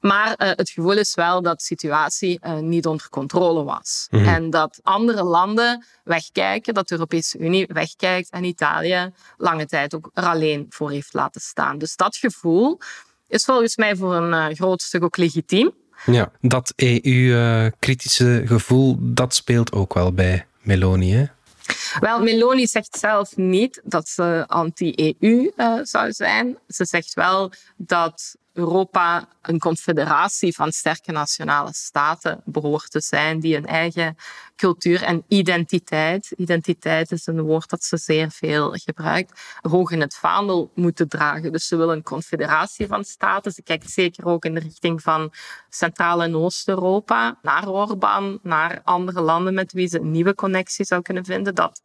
Maar 0.00 0.28
uh, 0.28 0.50
het 0.50 0.70
gevoel 0.70 0.98
is 0.98 1.14
wel 1.14 1.42
dat 1.42 1.58
de 1.58 1.64
situatie 1.64 2.40
uh, 2.42 2.58
niet 2.58 2.86
onder 2.86 3.08
controle 3.08 3.62
was. 3.62 4.06
Mm 4.10 4.18
-hmm. 4.18 4.28
En 4.28 4.50
dat 4.50 4.80
andere 4.82 5.22
landen 5.22 5.84
wegkijken, 6.04 6.74
dat 6.74 6.88
de 6.88 6.94
Europese 6.94 7.38
Unie 7.38 7.66
wegkijkt 7.72 8.30
en 8.30 8.44
Italië 8.44 9.10
lange 9.36 9.66
tijd 9.66 9.94
ook 9.94 10.10
er 10.14 10.24
alleen 10.24 10.66
voor 10.68 10.90
heeft 10.90 11.14
laten 11.14 11.40
staan. 11.40 11.78
Dus 11.78 11.96
dat 11.96 12.16
gevoel 12.16 12.78
is 13.28 13.44
volgens 13.44 13.76
mij 13.76 13.96
voor 13.96 14.14
een 14.14 14.50
uh, 14.50 14.56
groot 14.56 14.82
stuk 14.82 15.04
ook 15.04 15.16
legitiem. 15.16 15.72
Ja, 16.06 16.30
dat 16.40 16.72
EU-kritische 16.76 18.42
gevoel, 18.44 18.96
dat 19.00 19.34
speelt 19.34 19.72
ook 19.72 19.94
wel 19.94 20.12
bij 20.12 20.46
Meloni, 20.60 21.12
hè? 21.12 21.24
Wel, 22.00 22.20
Meloni 22.22 22.66
zegt 22.66 22.98
zelf 22.98 23.36
niet 23.36 23.80
dat 23.84 24.08
ze 24.08 24.44
anti-EU 24.46 25.50
uh, 25.56 25.78
zou 25.82 26.12
zijn. 26.12 26.58
Ze 26.68 26.84
zegt 26.84 27.14
wel 27.14 27.52
dat 27.76 28.36
Europa 28.52 29.28
een 29.42 29.58
confederatie 29.58 30.54
van 30.54 30.72
sterke 30.72 31.12
nationale 31.12 31.72
staten 31.74 32.40
behoort 32.44 32.90
te 32.90 33.00
zijn 33.00 33.40
die 33.40 33.56
een 33.56 33.66
eigen 33.66 34.16
cultuur 34.56 35.02
en 35.02 35.24
identiteit, 35.28 36.32
identiteit 36.36 37.12
is 37.12 37.26
een 37.26 37.40
woord 37.40 37.70
dat 37.70 37.84
ze 37.84 37.96
zeer 37.96 38.30
veel 38.30 38.70
gebruikt, 38.72 39.40
hoog 39.60 39.90
in 39.90 40.00
het 40.00 40.14
vaandel 40.14 40.70
moeten 40.74 41.08
dragen. 41.08 41.52
Dus 41.52 41.66
ze 41.66 41.76
willen 41.76 41.96
een 41.96 42.02
confederatie 42.02 42.86
van 42.86 43.04
staten. 43.04 43.52
Ze 43.52 43.62
kijkt 43.62 43.90
zeker 43.90 44.26
ook 44.26 44.44
in 44.44 44.54
de 44.54 44.60
richting 44.60 45.02
van 45.02 45.32
Centraal- 45.68 46.22
en 46.22 46.36
Oost-Europa, 46.36 47.38
naar 47.42 47.68
Orbán, 47.68 48.38
naar 48.42 48.80
andere 48.84 49.20
landen 49.20 49.54
met 49.54 49.72
wie 49.72 49.88
ze 49.88 50.00
een 50.00 50.10
nieuwe 50.10 50.34
connectie 50.34 50.84
zou 50.84 51.02
kunnen 51.02 51.24
vinden. 51.24 51.54
Dat 51.54 51.80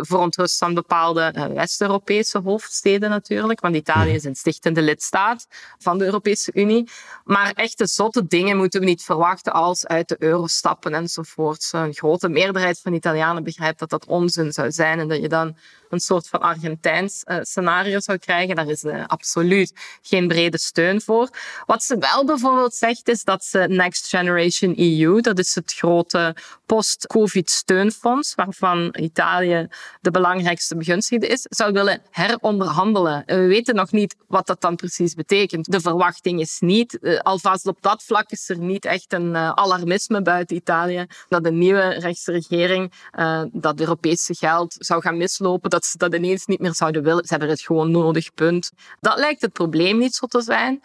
verontrust 0.00 0.62
aan 0.62 0.74
bepaalde 0.74 1.20
eh, 1.20 1.44
West-Europese 1.46 2.38
hoofdsteden 2.38 3.10
natuurlijk, 3.10 3.60
want 3.60 3.74
Italië 3.74 4.12
is 4.12 4.24
een 4.24 4.34
stichtende 4.34 4.82
lidstaat 4.82 5.46
van 5.78 5.98
de 5.98 6.04
Europese 6.04 6.50
Unie. 6.54 6.90
Maar 7.24 7.52
echte 7.52 7.86
zotte 7.86 8.26
dingen 8.26 8.56
moeten 8.56 8.80
we 8.80 8.86
niet 8.86 9.02
verwachten 9.02 9.52
als 9.52 9.86
uit 9.86 10.08
de 10.08 10.16
euro 10.18 10.46
stappen 10.46 10.94
enzovoort. 10.94 11.68
Een 11.72 11.94
grote 11.94 12.28
meerderheid 12.28 12.80
van 12.80 12.92
Italianen 12.92 13.44
begrijpt 13.44 13.78
dat 13.78 13.90
dat 13.90 14.06
onzin 14.06 14.52
zou 14.52 14.70
zijn 14.70 14.98
en 14.98 15.08
dat 15.08 15.20
je 15.20 15.28
dan 15.28 15.56
een 15.88 16.00
soort 16.00 16.28
van 16.28 16.40
Argentijns 16.40 17.22
uh, 17.24 17.38
scenario 17.40 18.00
zou 18.00 18.18
krijgen. 18.18 18.56
Daar 18.56 18.68
is 18.68 18.84
absoluut 19.06 19.72
geen 20.02 20.28
brede 20.28 20.58
steun 20.58 21.00
voor. 21.00 21.28
Wat 21.66 21.82
ze 21.82 21.98
wel 21.98 22.24
bijvoorbeeld 22.24 22.74
zegt 22.74 23.08
is 23.08 23.24
dat 23.24 23.44
ze 23.44 23.58
Next 23.58 24.08
Generation 24.08 24.74
EU, 24.78 25.20
dat 25.20 25.38
is 25.38 25.54
het 25.54 25.72
grote 25.72 26.36
post-COVID 26.66 27.50
steunfonds, 27.50 28.34
waarvan 28.34 28.94
Italië 28.98 29.68
de 30.00 30.10
belangrijkste 30.10 30.76
begunstigde 30.76 31.26
is, 31.26 31.46
zou 31.50 31.72
willen 31.72 32.02
heronderhandelen. 32.10 33.22
We 33.26 33.46
weten 33.46 33.74
nog 33.74 33.92
niet 33.92 34.16
wat 34.26 34.46
dat 34.46 34.60
dan 34.60 34.76
precies 34.76 35.14
betekent. 35.14 35.70
De 35.70 35.80
verwachting 35.80 36.40
is 36.40 36.60
niet, 36.60 36.98
uh, 37.00 37.18
alvast 37.18 37.66
op 37.66 37.78
dat 37.80 38.02
vlak 38.02 38.30
is 38.30 38.48
er 38.48 38.58
niet 38.58 38.84
echt 38.84 39.12
een 39.12 39.36
alarmisme 39.36 40.22
buiten 40.22 40.56
Italië, 40.56 41.06
dat 41.28 41.44
de 41.44 41.52
nieuwe 41.52 41.88
rechtse 41.88 42.32
regering 42.32 42.92
dat 43.52 43.80
Europese 43.80 44.34
geld 44.34 44.74
zou 44.78 45.00
gaan 45.00 45.16
mislopen, 45.16 45.70
dat 45.70 45.84
ze 45.84 45.98
dat 45.98 46.14
ineens 46.14 46.46
niet 46.46 46.60
meer 46.60 46.74
zouden 46.74 47.02
willen. 47.02 47.24
Ze 47.24 47.30
hebben 47.30 47.48
het 47.48 47.60
gewoon 47.60 47.90
nodig, 47.90 48.34
punt. 48.34 48.70
Dat 49.00 49.18
lijkt 49.18 49.40
het 49.40 49.52
probleem 49.52 49.98
niet 49.98 50.14
zo 50.14 50.26
te 50.26 50.40
zijn. 50.40 50.80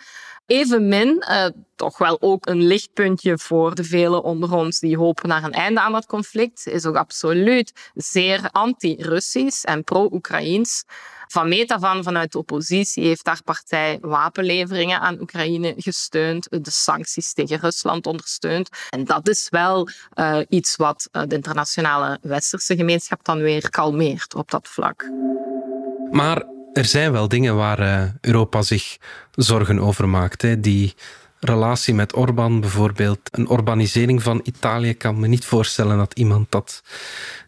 Evenmin, 0.48 1.24
uh, 1.30 1.46
toch 1.76 1.98
wel 1.98 2.22
ook 2.22 2.48
een 2.48 2.68
lichtpuntje 2.68 3.38
voor 3.38 3.76
de 3.76 3.84
velen 3.84 4.24
onder 4.24 4.54
ons 4.54 4.80
die 4.80 4.98
hopen 4.98 5.30
naar 5.30 5.44
een 5.44 5.52
einde 5.52 5.80
aan 5.80 5.92
dat 5.92 6.06
conflict, 6.06 6.68
is 6.68 6.86
ook 6.86 6.96
absoluut 6.96 7.92
zeer 7.94 8.50
anti-Russisch 8.52 9.64
en 9.64 9.84
pro-Oekraïens. 9.84 10.84
Van 11.28 11.48
meet 11.48 11.72
aan, 11.72 12.04
vanuit 12.04 12.32
de 12.32 12.38
oppositie, 12.38 13.04
heeft 13.04 13.26
haar 13.26 13.44
partij 13.44 13.98
wapenleveringen 14.02 15.00
aan 15.00 15.22
Oekraïne 15.22 15.74
gesteund, 15.78 16.48
de 16.50 16.72
sancties 16.72 17.34
tegen 17.34 17.60
Rusland 17.60 18.06
ondersteund. 18.06 18.70
En 18.90 19.06
dat 19.06 19.28
is 19.28 19.50
wel 19.50 19.90
uh, 20.16 20.40
iets 20.50 20.76
wat 20.76 21.10
de 21.12 21.36
internationale 21.36 22.20
westerse 22.22 22.76
gemeenschap 22.76 23.26
dan 23.26 23.42
weer 23.42 23.70
kalmeert 23.70 24.36
op 24.36 24.52
dat 24.52 24.68
vlak. 24.68 25.10
Maar 26.12 26.56
er 26.78 26.86
zijn 26.86 27.12
wel 27.12 27.28
dingen 27.28 27.56
waar 27.56 27.80
uh, 27.80 28.02
Europa 28.22 28.62
zich 28.62 28.98
zorgen 29.32 29.80
over 29.80 30.10
maakt. 30.10 30.42
Hè. 30.42 30.60
Die 30.60 30.94
relatie 31.40 31.94
met 31.94 32.16
Orbán 32.16 32.60
bijvoorbeeld. 32.60 33.20
Een 33.32 33.52
urbanisering 33.52 34.24
van 34.24 34.40
Italië 34.44 34.94
kan 34.94 35.20
me 35.20 35.28
niet 35.28 35.46
voorstellen 35.46 35.98
dat 35.98 36.14
iemand 36.14 36.52
dat 36.52 36.82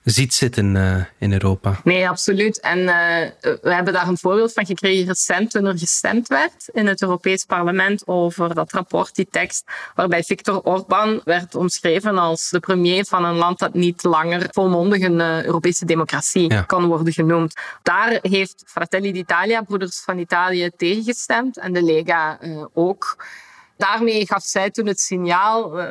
ziet 0.04 0.34
zitten 0.34 0.76
uh, 0.76 0.96
in 1.18 1.34
Europa. 1.34 1.80
Nee, 1.84 2.10
absoluut. 2.10 2.60
En 2.60 2.80
uh, 2.80 2.88
we 3.42 3.74
hebben 3.74 3.94
daar 3.94 4.08
een 4.08 4.18
voorbeeld 4.18 4.54
van 4.54 4.66
gekregen 4.66 5.08
recent 5.08 5.52
toen 5.52 5.66
er 5.66 5.78
gestemd 5.78 6.28
werd 6.28 6.70
in 6.74 6.88
het 6.88 7.02
Europees 7.02 7.44
Parlement 7.44 8.08
over 8.08 8.54
dat 8.56 8.72
rapport, 8.72 9.16
die 9.16 9.28
tekst, 9.32 9.64
waarbij 9.96 10.24
Viktor 10.24 10.62
Orbán 10.62 11.22
werd 11.24 11.56
omschreven 11.56 12.18
als 12.18 12.50
de 12.50 12.60
premier 12.60 13.06
van 13.06 13.26
een 13.26 13.36
land 13.36 13.60
dat 13.60 13.74
niet 13.74 14.04
langer 14.04 14.48
volmondig 14.52 15.02
een 15.02 15.20
uh, 15.20 15.44
Europese 15.44 15.86
democratie 15.86 16.52
ja. 16.52 16.62
kan 16.62 16.86
worden 16.86 17.14
genoemd. 17.14 17.54
Daar 17.84 18.20
heeft 18.22 18.64
Fratelli 18.66 19.12
d'Italia, 19.12 19.62
Broeders 19.62 20.02
van 20.02 20.18
Italië, 20.18 20.70
tegengestemd 20.78 21.58
en 21.58 21.74
de 21.74 21.84
Lega 21.84 22.40
ook 22.74 23.18
daarmee 23.80 24.28
gaf 24.28 24.44
zij 24.44 24.70
toen 24.70 24.86
het 24.86 25.00
signaal, 25.00 25.80
uh, 25.80 25.86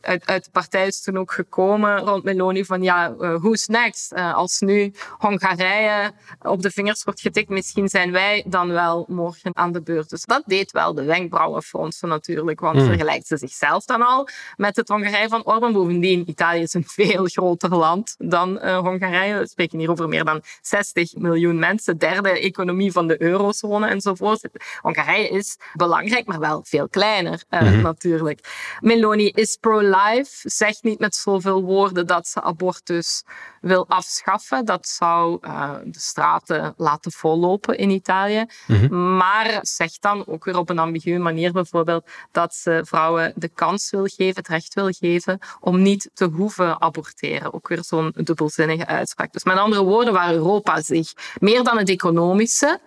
uit, 0.00 0.26
uit 0.26 0.44
de 0.44 0.50
partij 0.50 0.86
is 0.86 1.02
toen 1.02 1.18
ook 1.18 1.32
gekomen 1.32 1.98
rond 1.98 2.24
Meloni 2.24 2.64
van 2.64 2.82
ja, 2.82 3.08
uh, 3.08 3.34
who's 3.34 3.66
next? 3.66 4.12
Uh, 4.12 4.34
als 4.34 4.60
nu 4.60 4.92
Hongarije 5.18 6.12
op 6.42 6.62
de 6.62 6.70
vingers 6.70 7.04
wordt 7.04 7.20
getikt, 7.20 7.48
misschien 7.48 7.88
zijn 7.88 8.12
wij 8.12 8.44
dan 8.46 8.70
wel 8.70 9.04
morgen 9.08 9.56
aan 9.56 9.72
de 9.72 9.82
beurt. 9.82 10.10
Dus 10.10 10.24
dat 10.24 10.42
deed 10.46 10.70
wel 10.70 10.94
de 10.94 11.04
wenkbrauwen 11.04 11.62
fronsen 11.62 12.08
natuurlijk, 12.08 12.60
want 12.60 12.76
mm. 12.76 12.84
vergelijkt 12.84 13.26
ze 13.26 13.36
zichzelf 13.36 13.84
dan 13.84 14.02
al 14.02 14.28
met 14.56 14.76
het 14.76 14.88
Hongarije 14.88 15.28
van 15.28 15.44
Orbán. 15.44 15.72
Bovendien, 15.72 16.30
Italië 16.30 16.62
is 16.62 16.74
een 16.74 16.86
veel 16.86 17.24
groter 17.24 17.76
land 17.76 18.14
dan 18.18 18.68
Hongarije. 18.68 19.38
We 19.38 19.48
spreken 19.48 19.78
hier 19.78 19.90
over 19.90 20.08
meer 20.08 20.24
dan 20.24 20.42
60 20.62 21.14
miljoen 21.14 21.58
mensen, 21.58 21.98
derde 21.98 22.28
economie 22.28 22.92
van 22.92 23.06
de 23.06 23.22
eurozone 23.22 23.88
enzovoort. 23.88 24.48
Hongarije 24.80 25.28
is 25.28 25.56
belangrijk, 25.72 26.26
maar 26.26 26.40
wel 26.40 26.60
veel 26.64 26.88
kleiner. 26.88 27.23
Uh, 27.32 27.60
mm 27.60 27.68
-hmm. 27.68 27.82
natuurlijk. 27.82 28.40
Meloni 28.80 29.28
is 29.28 29.56
pro-life, 29.56 30.50
zegt 30.50 30.82
niet 30.82 30.98
met 30.98 31.14
zoveel 31.14 31.62
woorden 31.62 32.06
dat 32.06 32.26
ze 32.26 32.42
abortus 32.42 33.24
wil 33.60 33.88
afschaffen. 33.88 34.64
Dat 34.64 34.88
zou 34.88 35.38
uh, 35.40 35.70
de 35.84 36.00
straten 36.00 36.74
laten 36.76 37.12
vollopen 37.12 37.78
in 37.78 37.90
Italië. 37.90 38.44
Mm 38.66 38.76
-hmm. 38.76 39.16
Maar 39.16 39.58
zegt 39.60 40.02
dan 40.02 40.26
ook 40.26 40.44
weer 40.44 40.58
op 40.58 40.70
een 40.70 40.78
ambiguë 40.78 41.18
manier 41.18 41.52
bijvoorbeeld 41.52 42.06
dat 42.32 42.54
ze 42.54 42.82
vrouwen 42.86 43.32
de 43.36 43.48
kans 43.48 43.90
wil 43.90 44.06
geven, 44.06 44.36
het 44.36 44.48
recht 44.48 44.74
wil 44.74 44.90
geven 44.90 45.38
om 45.60 45.82
niet 45.82 46.10
te 46.14 46.24
hoeven 46.24 46.80
aborteren. 46.80 47.54
Ook 47.54 47.68
weer 47.68 47.84
zo'n 47.84 48.12
dubbelzinnige 48.14 48.86
uitspraak. 48.86 49.32
Dus 49.32 49.44
met 49.44 49.56
andere 49.56 49.82
woorden, 49.82 50.12
waar 50.12 50.32
Europa 50.32 50.82
zich 50.82 51.12
meer 51.40 51.64
dan 51.64 51.78
het 51.78 51.88
economische 51.88 52.80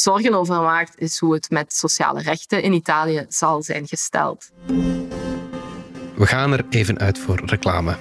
zorgen 0.00 0.34
over 0.34 0.60
maakt, 0.60 1.00
is 1.00 1.18
hoe 1.18 1.34
het 1.34 1.50
met 1.50 1.74
sociale 1.74 2.20
rechten 2.20 2.62
in 2.62 2.72
Italië 2.72 3.24
zal 3.28 3.62
zijn 3.62 3.88
gesteld. 3.88 4.50
We 6.16 6.26
gaan 6.26 6.52
er 6.52 6.64
even 6.70 6.98
uit 6.98 7.18
voor 7.18 7.42
reclame. 7.44 7.96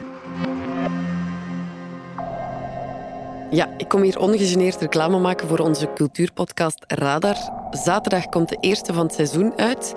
Ja, 3.52 3.74
ik 3.78 3.88
kom 3.88 4.02
hier 4.02 4.20
ongegeneerd 4.20 4.82
reclame 4.82 5.20
maken 5.20 5.48
voor 5.48 5.60
onze 5.60 5.94
cultuurpodcast 5.94 6.84
Radar. 6.88 7.38
Zaterdag 7.72 8.26
komt 8.26 8.50
de 8.50 8.58
eerste 8.60 8.94
van 8.94 9.06
het 9.06 9.16
seizoen 9.16 9.58
uit 9.58 9.94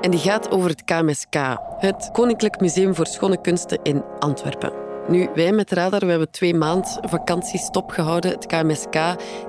en 0.00 0.10
die 0.10 0.20
gaat 0.20 0.50
over 0.50 0.70
het 0.70 0.84
KMSK, 0.84 1.34
het 1.78 2.08
Koninklijk 2.12 2.60
Museum 2.60 2.94
voor 2.94 3.06
Schone 3.06 3.40
Kunsten 3.40 3.80
in 3.82 4.04
Antwerpen. 4.18 4.83
Nu, 5.08 5.28
wij 5.34 5.52
met 5.52 5.72
Radar 5.72 6.00
we 6.00 6.06
hebben 6.06 6.30
twee 6.30 6.54
maand 6.54 6.98
vakantie 7.02 7.58
stopgehouden. 7.58 8.30
Het 8.30 8.46
KMSK 8.46 8.94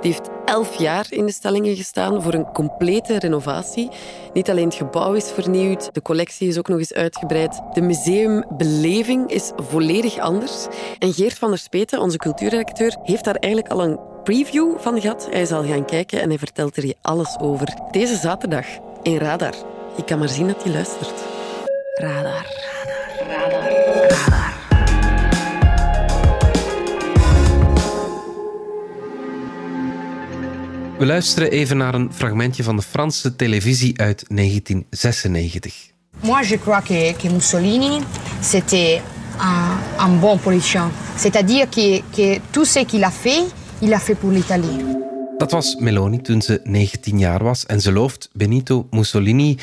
heeft 0.02 0.30
elf 0.46 0.76
jaar 0.76 1.06
in 1.10 1.26
de 1.26 1.32
stellingen 1.32 1.76
gestaan 1.76 2.22
voor 2.22 2.34
een 2.34 2.52
complete 2.52 3.20
renovatie. 3.20 3.90
Niet 4.34 4.50
alleen 4.50 4.66
het 4.66 4.76
gebouw 4.76 5.14
is 5.14 5.32
vernieuwd, 5.32 5.94
de 5.94 6.02
collectie 6.02 6.48
is 6.48 6.58
ook 6.58 6.68
nog 6.68 6.78
eens 6.78 6.94
uitgebreid. 6.94 7.62
De 7.74 7.82
museumbeleving 7.82 9.30
is 9.32 9.52
volledig 9.56 10.18
anders. 10.18 10.68
En 11.00 11.14
Geert 11.14 11.38
van 11.38 11.50
der 11.50 11.60
Speten, 11.60 12.00
onze 12.02 12.18
cultuurdirecteur, 12.18 12.98
heeft 13.04 13.24
daar 13.24 13.36
eigenlijk 13.36 13.74
al 13.74 13.84
een 13.84 14.00
preview 14.24 14.80
van 14.80 15.02
gehad. 15.02 15.28
Hij 15.32 15.46
zal 15.46 15.64
gaan 15.64 15.86
kijken 15.86 16.22
en 16.22 16.30
hij 16.30 16.38
vertelt 16.38 16.78
er 16.78 16.86
je 16.86 16.96
alles 17.02 17.40
over. 17.40 17.68
Deze 17.92 18.16
zaterdag 18.16 18.66
in 19.02 19.18
Radar. 19.18 19.54
Je 19.96 20.04
kan 20.04 20.20
maar 20.20 20.30
zien 20.30 20.48
dat 20.48 20.64
hij 20.64 20.72
luistert. 20.72 21.24
Radar. 21.96 22.75
We 30.98 31.06
luisteren 31.06 31.52
even 31.52 31.78
naar 31.78 31.94
een 31.94 32.14
fragmentje 32.14 32.64
van 32.64 32.76
de 32.76 32.82
Franse 32.82 33.36
televisie 33.36 34.00
uit 34.00 34.26
1996. 34.28 35.92
Moi, 36.20 36.48
je 36.48 36.60
crois 36.60 36.84
que, 36.84 37.14
que 37.18 37.30
Mussolini, 37.30 38.00
c'était 38.42 39.02
un, 39.40 39.78
un 40.06 40.20
bon 40.20 40.40
politicien. 40.40 40.92
C'est-à-dire 41.16 41.70
que, 41.70 42.02
que 42.12 42.40
tout 42.52 42.68
ce 42.68 42.86
qu'il 42.86 43.04
a 43.04 43.12
fait, 43.12 43.44
il 43.82 43.94
a 43.94 44.00
fait 44.00 44.20
pour 44.20 44.32
l'Italie. 44.32 44.84
Dat 45.38 45.52
was 45.52 45.76
Meloni 45.76 46.22
toen 46.22 46.42
ze 46.42 46.60
19 46.64 47.20
jaar 47.20 47.44
was 47.44 47.66
en 47.66 47.82
ze 47.82 47.92
looft 47.92 48.30
Benito 48.34 48.88
Mussolini, 48.90 49.58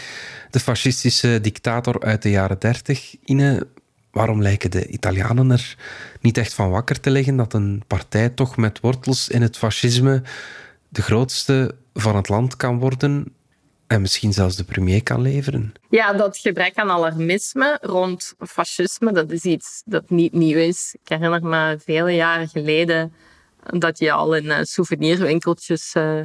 de 0.50 0.60
fascistische 0.60 1.40
dictator 1.40 2.00
uit 2.00 2.22
de 2.22 2.30
jaren 2.30 2.58
30. 2.58 3.16
Ine, 3.24 3.66
waarom 4.10 4.42
lijken 4.42 4.70
de 4.70 4.86
Italianen 4.86 5.50
er 5.50 5.76
niet 6.20 6.38
echt 6.38 6.54
van 6.54 6.70
wakker 6.70 7.00
te 7.00 7.10
liggen 7.10 7.36
dat 7.36 7.54
een 7.54 7.82
partij 7.86 8.28
toch 8.28 8.56
met 8.56 8.80
wortels 8.80 9.28
in 9.28 9.42
het 9.42 9.56
fascisme 9.56 10.22
de 10.92 11.02
grootste 11.02 11.74
van 11.94 12.16
het 12.16 12.28
land 12.28 12.56
kan 12.56 12.78
worden 12.78 13.34
en 13.86 14.00
misschien 14.00 14.32
zelfs 14.32 14.56
de 14.56 14.64
premier 14.64 15.02
kan 15.02 15.20
leveren? 15.20 15.72
Ja, 15.90 16.12
dat 16.12 16.38
gebrek 16.38 16.74
aan 16.74 16.90
alarmisme 16.90 17.78
rond 17.80 18.34
fascisme, 18.38 19.12
dat 19.12 19.30
is 19.30 19.44
iets 19.44 19.82
dat 19.84 20.10
niet 20.10 20.32
nieuw 20.32 20.58
is. 20.58 20.96
Ik 21.02 21.08
herinner 21.08 21.44
me 21.44 21.78
vele 21.84 22.14
jaren 22.14 22.48
geleden 22.48 23.12
dat 23.62 23.98
je 23.98 24.12
al 24.12 24.34
in 24.34 24.44
uh, 24.44 24.58
souvenirwinkeltjes 24.62 25.94
uh, 25.94 26.18
uh, 26.18 26.24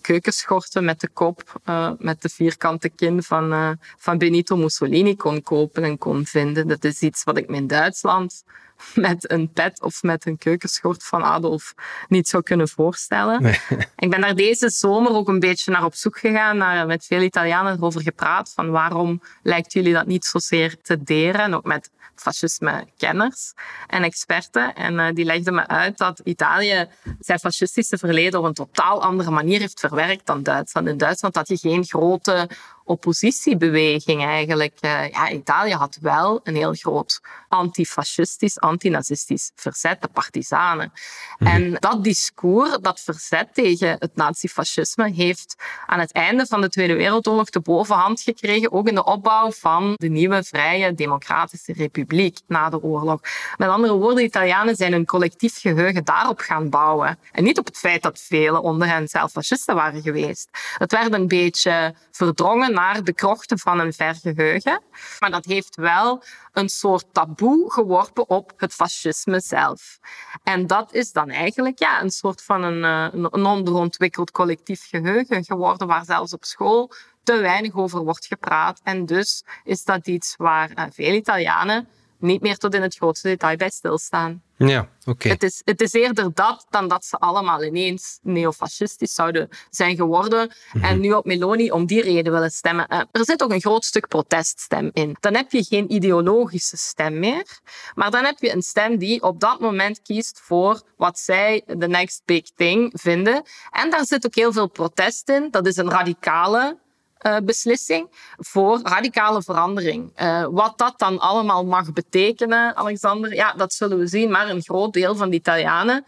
keukenschorten 0.00 0.84
met 0.84 1.00
de 1.00 1.08
kop, 1.08 1.60
met 1.98 2.22
de 2.22 2.28
vierkante 2.28 2.88
kin 2.88 3.22
van, 3.22 3.78
van 3.98 4.18
Benito 4.18 4.56
Mussolini 4.56 5.16
kon 5.16 5.42
kopen 5.42 5.84
en 5.84 5.98
kon 5.98 6.24
vinden. 6.26 6.68
Dat 6.68 6.84
is 6.84 7.00
iets 7.00 7.24
wat 7.24 7.36
ik 7.36 7.48
me 7.48 7.56
in 7.56 7.66
Duitsland 7.66 8.44
met 8.94 9.30
een 9.30 9.52
pet 9.52 9.82
of 9.82 10.02
met 10.02 10.26
een 10.26 10.38
keukenschort 10.38 11.04
van 11.04 11.22
Adolf 11.22 11.74
niet 12.08 12.28
zou 12.28 12.42
kunnen 12.42 12.68
voorstellen. 12.68 13.44
Ik 13.96 14.10
ben 14.10 14.20
daar 14.20 14.34
deze 14.34 14.70
zomer 14.70 15.12
ook 15.12 15.28
een 15.28 15.40
beetje 15.40 15.72
naar 15.72 15.84
op 15.84 15.94
zoek 15.94 16.18
gegaan, 16.18 16.56
naar, 16.56 16.86
met 16.86 17.06
veel 17.06 17.20
Italianen 17.20 17.76
erover 17.76 18.02
gepraat, 18.02 18.52
van 18.54 18.70
waarom 18.70 19.22
lijkt 19.42 19.72
jullie 19.72 19.92
dat 19.92 20.06
niet 20.06 20.24
zozeer 20.24 20.80
te 20.82 21.02
deren, 21.02 21.40
en 21.40 21.54
ook 21.54 21.64
met 21.64 21.90
fascisme-kenners 22.14 23.52
en 23.86 24.02
experten. 24.02 24.74
En 24.74 24.94
uh, 24.94 25.08
die 25.12 25.24
legden 25.24 25.54
me 25.54 25.66
uit 25.66 25.98
dat 25.98 26.20
Italië 26.24 26.88
zijn 27.20 27.38
fascistische 27.38 27.98
verleden 27.98 28.40
op 28.40 28.46
een 28.46 28.54
totaal 28.54 29.02
andere 29.02 29.30
manier 29.30 29.60
heeft 29.60 29.80
verwerkt 29.80 30.26
dan 30.26 30.42
Duitsland. 30.42 30.88
In 30.88 30.96
Duitsland 30.96 31.34
had 31.34 31.48
je 31.48 31.56
geen 31.56 31.84
grote 31.84 32.48
oppositiebeweging 32.86 34.24
eigenlijk. 34.24 34.78
Uh, 34.80 35.08
ja, 35.08 35.30
Italië 35.30 35.72
had 35.72 35.98
wel 36.00 36.40
een 36.42 36.54
heel 36.54 36.74
groot 36.74 37.20
antifascistisch, 37.48 38.60
antinazistisch 38.60 39.50
verzet, 39.54 40.02
de 40.02 40.08
partisanen. 40.08 40.92
Mhm. 41.38 41.50
En 41.50 41.76
dat 41.78 42.04
discours, 42.04 42.78
dat 42.80 43.00
verzet 43.00 43.54
tegen 43.54 43.96
het 43.98 44.16
nazifascisme, 44.16 45.12
heeft 45.12 45.54
aan 45.86 45.98
het 45.98 46.12
einde 46.12 46.46
van 46.46 46.60
de 46.60 46.68
Tweede 46.68 46.94
Wereldoorlog 46.94 47.50
de 47.50 47.60
bovenhand 47.60 48.20
gekregen, 48.20 48.72
ook 48.72 48.88
in 48.88 48.94
de 48.94 49.04
opbouw 49.04 49.50
van 49.52 49.94
de 49.96 50.08
nieuwe 50.08 50.44
vrije 50.44 50.94
democratische 50.94 51.72
republiek 51.72 52.38
na 52.46 52.70
de 52.70 52.82
oorlog. 52.82 53.20
Met 53.56 53.68
andere 53.68 53.92
woorden, 53.92 54.16
de 54.16 54.22
Italianen 54.22 54.76
zijn 54.76 54.92
hun 54.92 55.06
collectief 55.06 55.60
geheugen 55.60 56.04
daarop 56.04 56.40
gaan 56.40 56.70
bouwen. 56.70 57.18
En 57.32 57.44
niet 57.44 57.58
op 57.58 57.66
het 57.66 57.76
feit 57.76 58.02
dat 58.02 58.20
velen 58.20 58.62
onder 58.62 58.88
hen 58.88 59.08
zelf 59.08 59.32
fascisten 59.32 59.74
waren 59.74 60.02
geweest. 60.02 60.48
Het 60.78 60.92
werd 60.92 61.12
een 61.12 61.28
beetje 61.28 61.94
verdrongen 62.10 62.74
naar 62.76 63.04
de 63.04 63.12
krochten 63.12 63.58
van 63.58 63.80
een 63.80 63.92
ver 63.92 64.14
geheugen. 64.14 64.82
Maar 65.18 65.30
dat 65.30 65.44
heeft 65.44 65.76
wel 65.76 66.22
een 66.52 66.68
soort 66.68 67.04
taboe 67.12 67.72
geworpen 67.72 68.28
op 68.28 68.52
het 68.56 68.72
fascisme 68.74 69.40
zelf. 69.40 69.98
En 70.42 70.66
dat 70.66 70.92
is 70.92 71.12
dan 71.12 71.30
eigenlijk 71.30 71.78
ja, 71.78 72.02
een 72.02 72.10
soort 72.10 72.42
van 72.42 72.62
een, 72.62 72.84
eh, 72.84 73.20
een 73.32 73.44
onderontwikkeld 73.44 74.30
collectief 74.30 74.88
geheugen 74.88 75.44
geworden, 75.44 75.86
waar 75.86 76.04
zelfs 76.04 76.32
op 76.32 76.44
school 76.44 76.92
te 77.22 77.36
weinig 77.40 77.74
over 77.74 78.04
wordt 78.04 78.26
gepraat. 78.26 78.80
En 78.82 79.06
dus 79.06 79.44
is 79.64 79.84
dat 79.84 80.06
iets 80.06 80.34
waar 80.36 80.70
uh, 80.74 80.84
veel 80.90 81.14
Italianen 81.14 81.88
niet 82.18 82.40
meer 82.40 82.56
tot 82.56 82.74
in 82.74 82.82
het 82.82 82.96
grootste 82.96 83.28
detail 83.28 83.56
bij 83.56 83.70
stilstaan. 83.70 84.42
Ja, 84.58 84.88
oké. 85.04 85.28
Het, 85.28 85.42
is, 85.42 85.62
het 85.64 85.80
is 85.80 85.92
eerder 85.92 86.34
dat 86.34 86.66
dan 86.70 86.88
dat 86.88 87.04
ze 87.04 87.16
allemaal 87.16 87.64
ineens 87.64 88.18
neofascistisch 88.22 89.14
zouden 89.14 89.48
zijn 89.70 89.96
geworden 89.96 90.52
mhm. 90.72 90.84
en 90.84 91.00
nu 91.00 91.12
op 91.12 91.24
Meloni 91.24 91.70
om 91.70 91.86
die 91.86 92.02
reden 92.02 92.32
willen 92.32 92.50
stemmen. 92.50 92.86
Eh, 92.86 93.00
er 93.12 93.24
zit 93.24 93.42
ook 93.42 93.52
een 93.52 93.60
groot 93.60 93.84
stuk 93.84 94.08
proteststem 94.08 94.90
in. 94.92 95.16
Dan 95.20 95.34
heb 95.34 95.52
je 95.52 95.64
geen 95.64 95.92
ideologische 95.92 96.76
stem 96.76 97.18
meer, 97.18 97.60
maar 97.94 98.10
dan 98.10 98.24
heb 98.24 98.38
je 98.38 98.52
een 98.52 98.62
stem 98.62 98.98
die 98.98 99.22
op 99.22 99.40
dat 99.40 99.60
moment 99.60 100.02
kiest 100.02 100.40
voor 100.42 100.82
wat 100.96 101.18
zij 101.18 101.62
de 101.66 101.88
next 101.88 102.22
big 102.24 102.42
thing 102.54 102.90
vinden. 102.94 103.42
En 103.70 103.90
daar 103.90 104.06
zit 104.06 104.26
ook 104.26 104.34
heel 104.34 104.52
veel 104.52 104.68
protest 104.68 105.28
in. 105.28 105.48
Dat 105.50 105.66
is 105.66 105.76
een 105.76 105.90
radicale 105.90 106.78
uh, 107.22 107.36
beslissing 107.44 108.08
voor 108.36 108.80
radicale 108.82 109.42
verandering. 109.42 110.20
Uh, 110.22 110.46
wat 110.50 110.78
dat 110.78 110.98
dan 110.98 111.18
allemaal 111.18 111.64
mag 111.64 111.92
betekenen, 111.92 112.76
Alexander, 112.76 113.34
ja, 113.34 113.52
dat 113.52 113.72
zullen 113.72 113.98
we 113.98 114.06
zien. 114.06 114.30
Maar 114.30 114.48
een 114.48 114.62
groot 114.62 114.92
deel 114.92 115.16
van 115.16 115.30
de 115.30 115.36
Italianen 115.36 116.04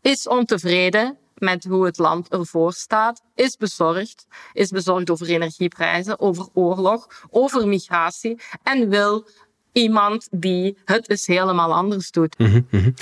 is 0.00 0.28
ontevreden 0.28 1.18
met 1.34 1.64
hoe 1.64 1.84
het 1.84 1.98
land 1.98 2.28
ervoor 2.28 2.72
staat, 2.72 3.22
is 3.34 3.56
bezorgd, 3.56 4.26
is 4.52 4.70
bezorgd 4.70 5.10
over 5.10 5.28
energieprijzen, 5.28 6.20
over 6.20 6.48
oorlog, 6.52 7.06
over 7.30 7.68
migratie 7.68 8.40
en 8.62 8.88
wil 8.88 9.26
iemand 9.72 10.28
die 10.30 10.78
het 10.84 11.10
eens 11.10 11.26
helemaal 11.26 11.74
anders 11.74 12.10
doet. 12.10 12.38
Mm 12.38 12.66
-hmm. 12.70 12.94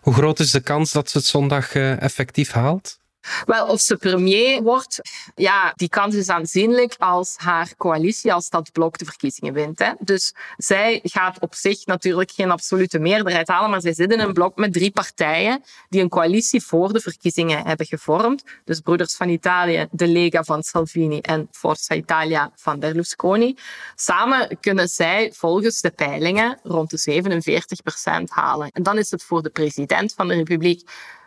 Hoe 0.00 0.14
groot 0.14 0.38
is 0.38 0.50
de 0.50 0.60
kans 0.60 0.92
dat 0.92 1.10
ze 1.10 1.18
het 1.18 1.26
zondag 1.26 1.74
uh, 1.74 2.02
effectief 2.02 2.52
haalt? 2.52 2.98
Wel, 3.46 3.66
of 3.66 3.80
ze 3.80 3.96
premier 3.96 4.62
wordt, 4.62 5.00
ja, 5.34 5.72
die 5.76 5.88
kans 5.88 6.14
is 6.14 6.28
aanzienlijk 6.28 6.94
als 6.98 7.34
haar 7.36 7.74
coalitie, 7.76 8.32
als 8.32 8.48
dat 8.48 8.72
blok 8.72 8.98
de 8.98 9.04
verkiezingen 9.04 9.52
wint. 9.52 9.78
Hè. 9.78 9.92
Dus 9.98 10.34
zij 10.56 11.00
gaat 11.02 11.40
op 11.40 11.54
zich 11.54 11.86
natuurlijk 11.86 12.30
geen 12.30 12.50
absolute 12.50 12.98
meerderheid 12.98 13.48
halen, 13.48 13.70
maar 13.70 13.80
zij 13.80 13.94
zit 13.94 14.12
in 14.12 14.20
een 14.20 14.32
blok 14.32 14.56
met 14.56 14.72
drie 14.72 14.90
partijen 14.90 15.62
die 15.88 16.02
een 16.02 16.08
coalitie 16.08 16.62
voor 16.62 16.92
de 16.92 17.00
verkiezingen 17.00 17.66
hebben 17.66 17.86
gevormd. 17.86 18.42
Dus 18.64 18.80
Broeders 18.80 19.16
van 19.16 19.28
Italië, 19.28 19.86
de 19.90 20.06
Lega 20.08 20.42
van 20.42 20.62
Salvini 20.62 21.18
en 21.18 21.48
Forza 21.50 21.94
Italia 21.94 22.50
van 22.54 22.78
Berlusconi. 22.78 23.56
Samen 23.94 24.58
kunnen 24.60 24.88
zij 24.88 25.32
volgens 25.34 25.80
de 25.80 25.90
peilingen 25.90 26.58
rond 26.62 26.90
de 26.90 26.96
47 26.98 27.82
procent 27.82 28.30
halen. 28.30 28.68
En 28.72 28.82
dan 28.82 28.98
is 28.98 29.10
het 29.10 29.22
voor 29.22 29.42
de 29.42 29.50
president 29.50 30.12
van 30.12 30.28
de 30.28 30.34
Republiek 30.34 30.82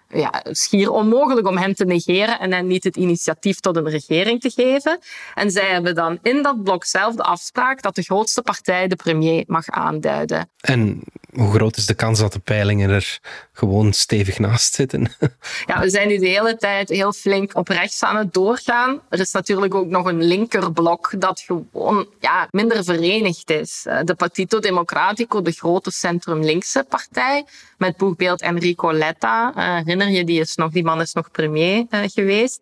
ja, 0.09 0.43
schier 0.43 0.91
onmogelijk 0.91 1.47
om 1.47 1.57
hem 1.57 1.73
te 1.73 1.85
negeren 1.85 2.39
en 2.39 2.53
hen 2.53 2.67
niet 2.67 2.83
het 2.83 2.95
initiatief 2.95 3.59
tot 3.59 3.75
een 3.75 3.89
regering 3.89 4.41
te 4.41 4.49
geven. 4.49 4.99
En 5.33 5.51
zij 5.51 5.69
hebben 5.69 5.95
dan 5.95 6.19
in 6.21 6.41
dat 6.41 6.63
blok 6.63 6.85
zelf 6.85 7.15
de 7.15 7.23
afspraak 7.23 7.81
dat 7.81 7.95
de 7.95 8.01
grootste 8.01 8.41
partij 8.41 8.87
de 8.87 8.95
premier 8.95 9.43
mag 9.47 9.69
aanduiden. 9.69 10.49
En 10.57 11.01
hoe 11.37 11.53
groot 11.53 11.77
is 11.77 11.85
de 11.85 11.93
kans 11.93 12.19
dat 12.19 12.33
de 12.33 12.39
peilingen 12.39 12.89
er 12.89 13.19
gewoon 13.53 13.93
stevig 13.93 14.39
naast 14.39 14.73
zitten? 14.73 15.11
Ja, 15.65 15.79
we 15.79 15.89
zijn 15.89 16.07
nu 16.07 16.17
de 16.17 16.27
hele 16.27 16.57
tijd 16.57 16.89
heel 16.89 17.13
flink 17.13 17.55
op 17.55 17.67
rechts 17.67 18.03
aan 18.03 18.15
het 18.15 18.33
doorgaan. 18.33 19.01
Er 19.09 19.19
is 19.19 19.31
natuurlijk 19.31 19.75
ook 19.75 19.87
nog 19.87 20.05
een 20.05 20.23
linkerblok 20.23 21.13
dat 21.19 21.39
gewoon 21.39 22.07
ja, 22.19 22.47
minder 22.51 22.83
verenigd 22.83 23.49
is. 23.49 23.83
Eh, 23.85 23.99
de 24.03 24.15
Partito 24.15 24.59
Democratico, 24.59 25.41
de 25.41 25.51
grote 25.51 25.91
centrum-linkse 25.91 26.85
partij, 26.89 27.45
met 27.77 27.97
boegbeeld 27.97 28.41
Enrico 28.41 28.93
Letta, 28.93 29.53
eh, 29.55 29.75
herinner 29.75 30.09
je, 30.09 30.23
die, 30.23 30.39
is 30.39 30.55
nog, 30.55 30.71
die 30.71 30.83
man 30.83 31.01
is 31.01 31.13
nog 31.13 31.31
premier 31.31 31.85
uh, 31.89 31.99
geweest, 32.05 32.59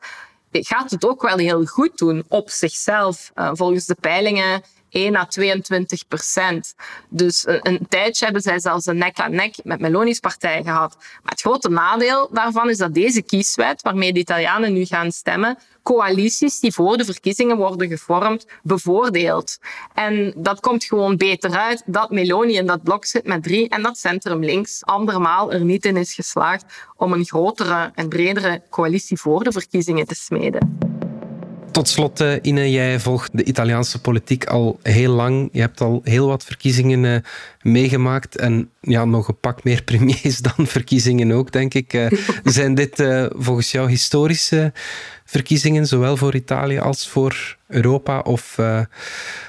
gaat 0.51 0.91
het 0.91 1.05
ook 1.05 1.21
wel 1.21 1.38
heel 1.38 1.65
goed 1.65 1.97
doen 1.97 2.25
op 2.27 2.49
zichzelf. 2.49 3.31
Volgens 3.35 3.85
de 3.85 3.95
peilingen 3.99 4.61
1 4.95 5.15
à 5.15 5.25
22 5.25 6.08
procent. 6.08 6.75
Dus 7.10 7.47
een, 7.47 7.60
een, 7.62 7.86
tijdje 7.89 8.25
hebben 8.25 8.43
zij 8.43 8.60
zelfs 8.60 8.86
een 8.86 8.97
nek-aan-nek 8.97 9.55
met 9.63 9.79
Meloni's 9.79 10.19
partij 10.19 10.63
gehad. 10.63 10.95
Maar 10.97 11.31
het 11.31 11.41
grote 11.41 11.69
nadeel 11.69 12.29
daarvan 12.31 12.69
is 12.69 12.77
dat 12.77 12.93
deze 12.93 13.21
kieswet, 13.21 13.81
waarmee 13.81 14.13
de 14.13 14.19
Italianen 14.19 14.73
nu 14.73 14.86
gaan 14.86 15.12
stemmen, 15.12 15.58
coalities 15.84 16.60
die 16.60 16.73
voor 16.73 16.97
de 16.97 17.05
verkiezingen 17.05 17.58
worden 17.58 17.88
gevormd, 17.88 18.45
bevoordeelt. 18.63 19.60
En 19.93 20.34
dat 20.38 20.60
komt 20.60 20.84
gewoon 20.84 21.17
beter 21.17 21.51
uit 21.51 21.84
dat 21.86 22.10
Meloni 22.10 22.55
in 22.55 22.65
dat 22.65 22.84
blok 22.84 23.05
zit 23.05 23.27
met 23.27 23.43
drie 23.43 23.69
en 23.69 23.81
dat 23.81 23.97
Centrum 23.97 24.43
Links 24.43 24.86
andermaal 24.86 25.51
er 25.51 25.63
niet 25.63 25.86
in 25.86 25.97
is 25.97 26.13
geslaagd 26.13 26.65
om 26.97 27.13
een 27.13 27.25
grotere 27.25 27.91
en 27.95 28.10
bredere 28.10 28.62
coalitie 28.69 29.19
voor 29.19 29.43
de 29.43 29.51
verkiezingen 29.51 30.05
te 30.05 30.15
smeden. 30.15 30.85
Tot 31.75 31.88
slot, 31.88 32.21
uh, 32.21 32.33
Ine, 32.41 32.71
jij 32.71 32.99
volgt 32.99 33.38
de 33.38 33.43
Italiaanse 33.43 34.01
politiek 34.01 34.45
al 34.45 34.79
heel 34.81 35.13
lang. 35.13 35.49
Je 35.51 35.59
hebt 35.59 35.81
al 35.81 36.01
heel 36.03 36.27
wat 36.27 36.43
verkiezingen 36.43 37.03
uh, 37.03 37.15
meegemaakt 37.61 38.38
en 38.38 38.69
ja, 38.81 39.05
nog 39.05 39.27
een 39.27 39.39
pak 39.39 39.63
meer 39.63 39.83
premiers 39.91 40.38
dan 40.38 40.67
verkiezingen 40.67 41.31
ook, 41.31 41.51
denk 41.51 41.73
ik. 41.73 41.93
Uh, 41.93 42.07
zijn 42.43 42.75
dit 42.75 43.03
volgens 43.29 43.71
jou 43.71 43.89
historische 43.89 44.73
verkiezingen, 45.25 45.88
zowel 45.88 46.17
voor 46.17 46.35
Italië 46.35 46.79
als 46.79 47.07
voor 47.07 47.57
Europa? 47.67 48.19
Of 48.19 48.59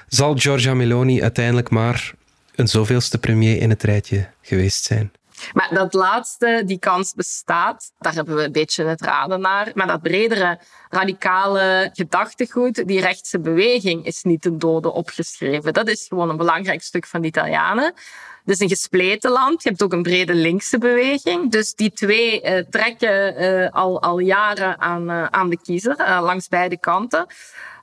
zal 0.09 0.37
Giorgia 0.37 0.75
Meloni 0.75 1.23
uiteindelijk 1.23 1.71
maar 1.71 2.13
een 2.55 2.69
zoveelste 2.69 3.19
premier 3.19 3.61
in 3.61 3.71
het 3.71 3.83
rijtje 3.83 4.29
geweest 4.43 4.85
zijn? 4.85 5.13
Maar 5.53 5.69
dat 5.75 5.95
laatste, 5.95 6.63
die 6.67 6.79
kans 6.79 7.15
bestaat, 7.15 7.93
daar 7.99 8.15
hebben 8.15 8.37
we 8.37 8.45
een 8.45 8.53
beetje 8.53 8.85
het 8.85 9.01
raden 9.01 9.41
naar. 9.41 9.71
Maar 9.75 9.87
dat 9.87 10.03
bredere 10.03 10.59
radicale 10.91 11.91
gedachtegoed, 11.93 12.87
die 12.87 13.01
rechtse 13.01 13.41
beweging, 13.41 14.05
is 14.05 14.23
niet 14.23 14.43
ten 14.43 14.59
dode 14.59 14.93
opgeschreven. 14.93 15.73
Dat 15.73 15.89
is 15.89 16.07
gewoon 16.09 16.29
een 16.29 16.37
belangrijk 16.37 16.83
stuk 16.83 17.07
van 17.07 17.21
de 17.21 17.27
Italianen. 17.27 17.95
Dus 18.45 18.61
een 18.61 18.69
gespleten 18.69 19.31
land. 19.31 19.63
Je 19.63 19.69
hebt 19.69 19.83
ook 19.83 19.93
een 19.93 20.03
brede 20.03 20.35
linkse 20.35 20.79
beweging. 20.79 21.51
Dus 21.51 21.75
die 21.75 21.93
twee 21.93 22.43
uh, 22.43 22.59
trekken 22.71 23.43
uh, 23.43 23.71
al, 23.71 24.03
al 24.03 24.19
jaren 24.19 24.81
aan, 24.81 25.11
uh, 25.11 25.25
aan 25.25 25.51
de 25.51 25.59
kiezer, 25.63 25.97
langs 26.21 26.49
beide 26.49 26.79
kanten. 26.79 27.27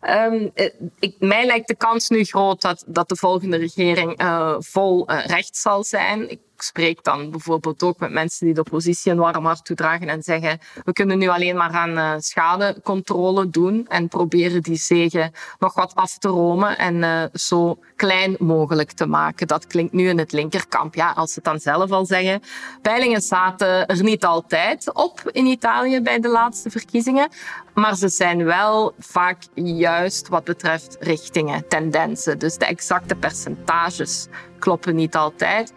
Um, 0.09 0.51
ik, 0.99 1.15
mij 1.19 1.45
lijkt 1.45 1.67
de 1.67 1.75
kans 1.75 2.09
nu 2.09 2.23
groot 2.23 2.61
dat, 2.61 2.83
dat 2.87 3.09
de 3.09 3.15
volgende 3.15 3.57
regering 3.57 4.21
vol 4.59 5.11
recht 5.11 5.57
zal 5.57 5.83
zijn. 5.83 6.29
Ik 6.29 6.39
spreek 6.57 7.03
dan 7.03 7.31
bijvoorbeeld 7.31 7.83
ook 7.83 7.99
met 7.99 8.11
mensen 8.11 8.45
die 8.45 8.55
de 8.55 8.59
oppositie 8.59 9.11
een 9.11 9.17
warm 9.17 9.45
hart 9.45 9.65
toedragen 9.65 10.09
en 10.09 10.23
zeggen 10.23 10.59
we 10.85 10.93
kunnen 10.93 11.17
nu 11.17 11.27
alleen 11.27 11.55
maar 11.55 11.71
aan 11.71 12.21
schadecontrole 12.21 13.49
doen 13.49 13.85
en 13.87 14.07
proberen 14.07 14.61
die 14.61 14.75
zegen 14.75 15.31
nog 15.59 15.73
wat 15.73 15.95
af 15.95 16.17
te 16.17 16.27
romen 16.27 16.77
en 16.77 17.29
zo 17.33 17.77
klein 17.95 18.35
mogelijk 18.39 18.91
te 18.91 19.05
maken. 19.05 19.47
Dat 19.47 19.67
klinkt 19.67 19.93
nu 19.93 20.09
in 20.09 20.17
het 20.17 20.31
linkerkamp. 20.31 20.95
Ja, 20.95 21.11
als 21.11 21.29
ze 21.29 21.35
het 21.35 21.43
dan 21.43 21.59
zelf 21.59 21.91
al 21.91 22.05
zeggen. 22.05 22.41
Peilingen 22.81 23.21
zaten 23.21 23.87
er 23.87 24.03
niet 24.03 24.25
altijd 24.25 24.93
op 24.93 25.29
in 25.31 25.45
Italië 25.45 26.01
bij 26.01 26.19
de 26.19 26.29
laatste 26.29 26.69
verkiezingen, 26.69 27.29
maar 27.73 27.95
ze 27.95 28.09
zijn 28.09 28.43
wel 28.43 28.93
vaak 28.99 29.37
juist 29.53 29.92
wat 30.29 30.43
betreft 30.43 30.97
richtingen, 30.99 31.67
tendensen. 31.67 32.39
Dus 32.39 32.57
de 32.57 32.65
exacte 32.65 33.15
percentages 33.15 34.27
kloppen 34.59 34.95
niet 34.95 35.15
altijd. 35.15 35.73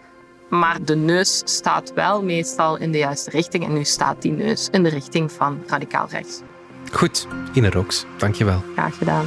Maar 0.49 0.85
de 0.85 0.97
neus 0.97 1.43
staat 1.45 1.93
wel 1.95 2.23
meestal 2.23 2.77
in 2.77 2.93
de 2.93 2.99
juiste 2.99 3.31
richting. 3.31 3.65
En 3.65 3.73
nu 3.73 3.85
staat 3.85 4.23
die 4.23 4.33
neus 4.33 4.69
in 4.71 4.83
de 4.83 4.89
richting 4.89 5.33
van 5.33 5.63
radicaal 5.67 6.07
rechts. 6.11 6.41
Goed, 6.93 7.27
Ine 7.53 7.71
Rox, 7.71 8.05
dankjewel. 8.17 8.63
Graag 8.75 8.99
gedaan. 8.99 9.27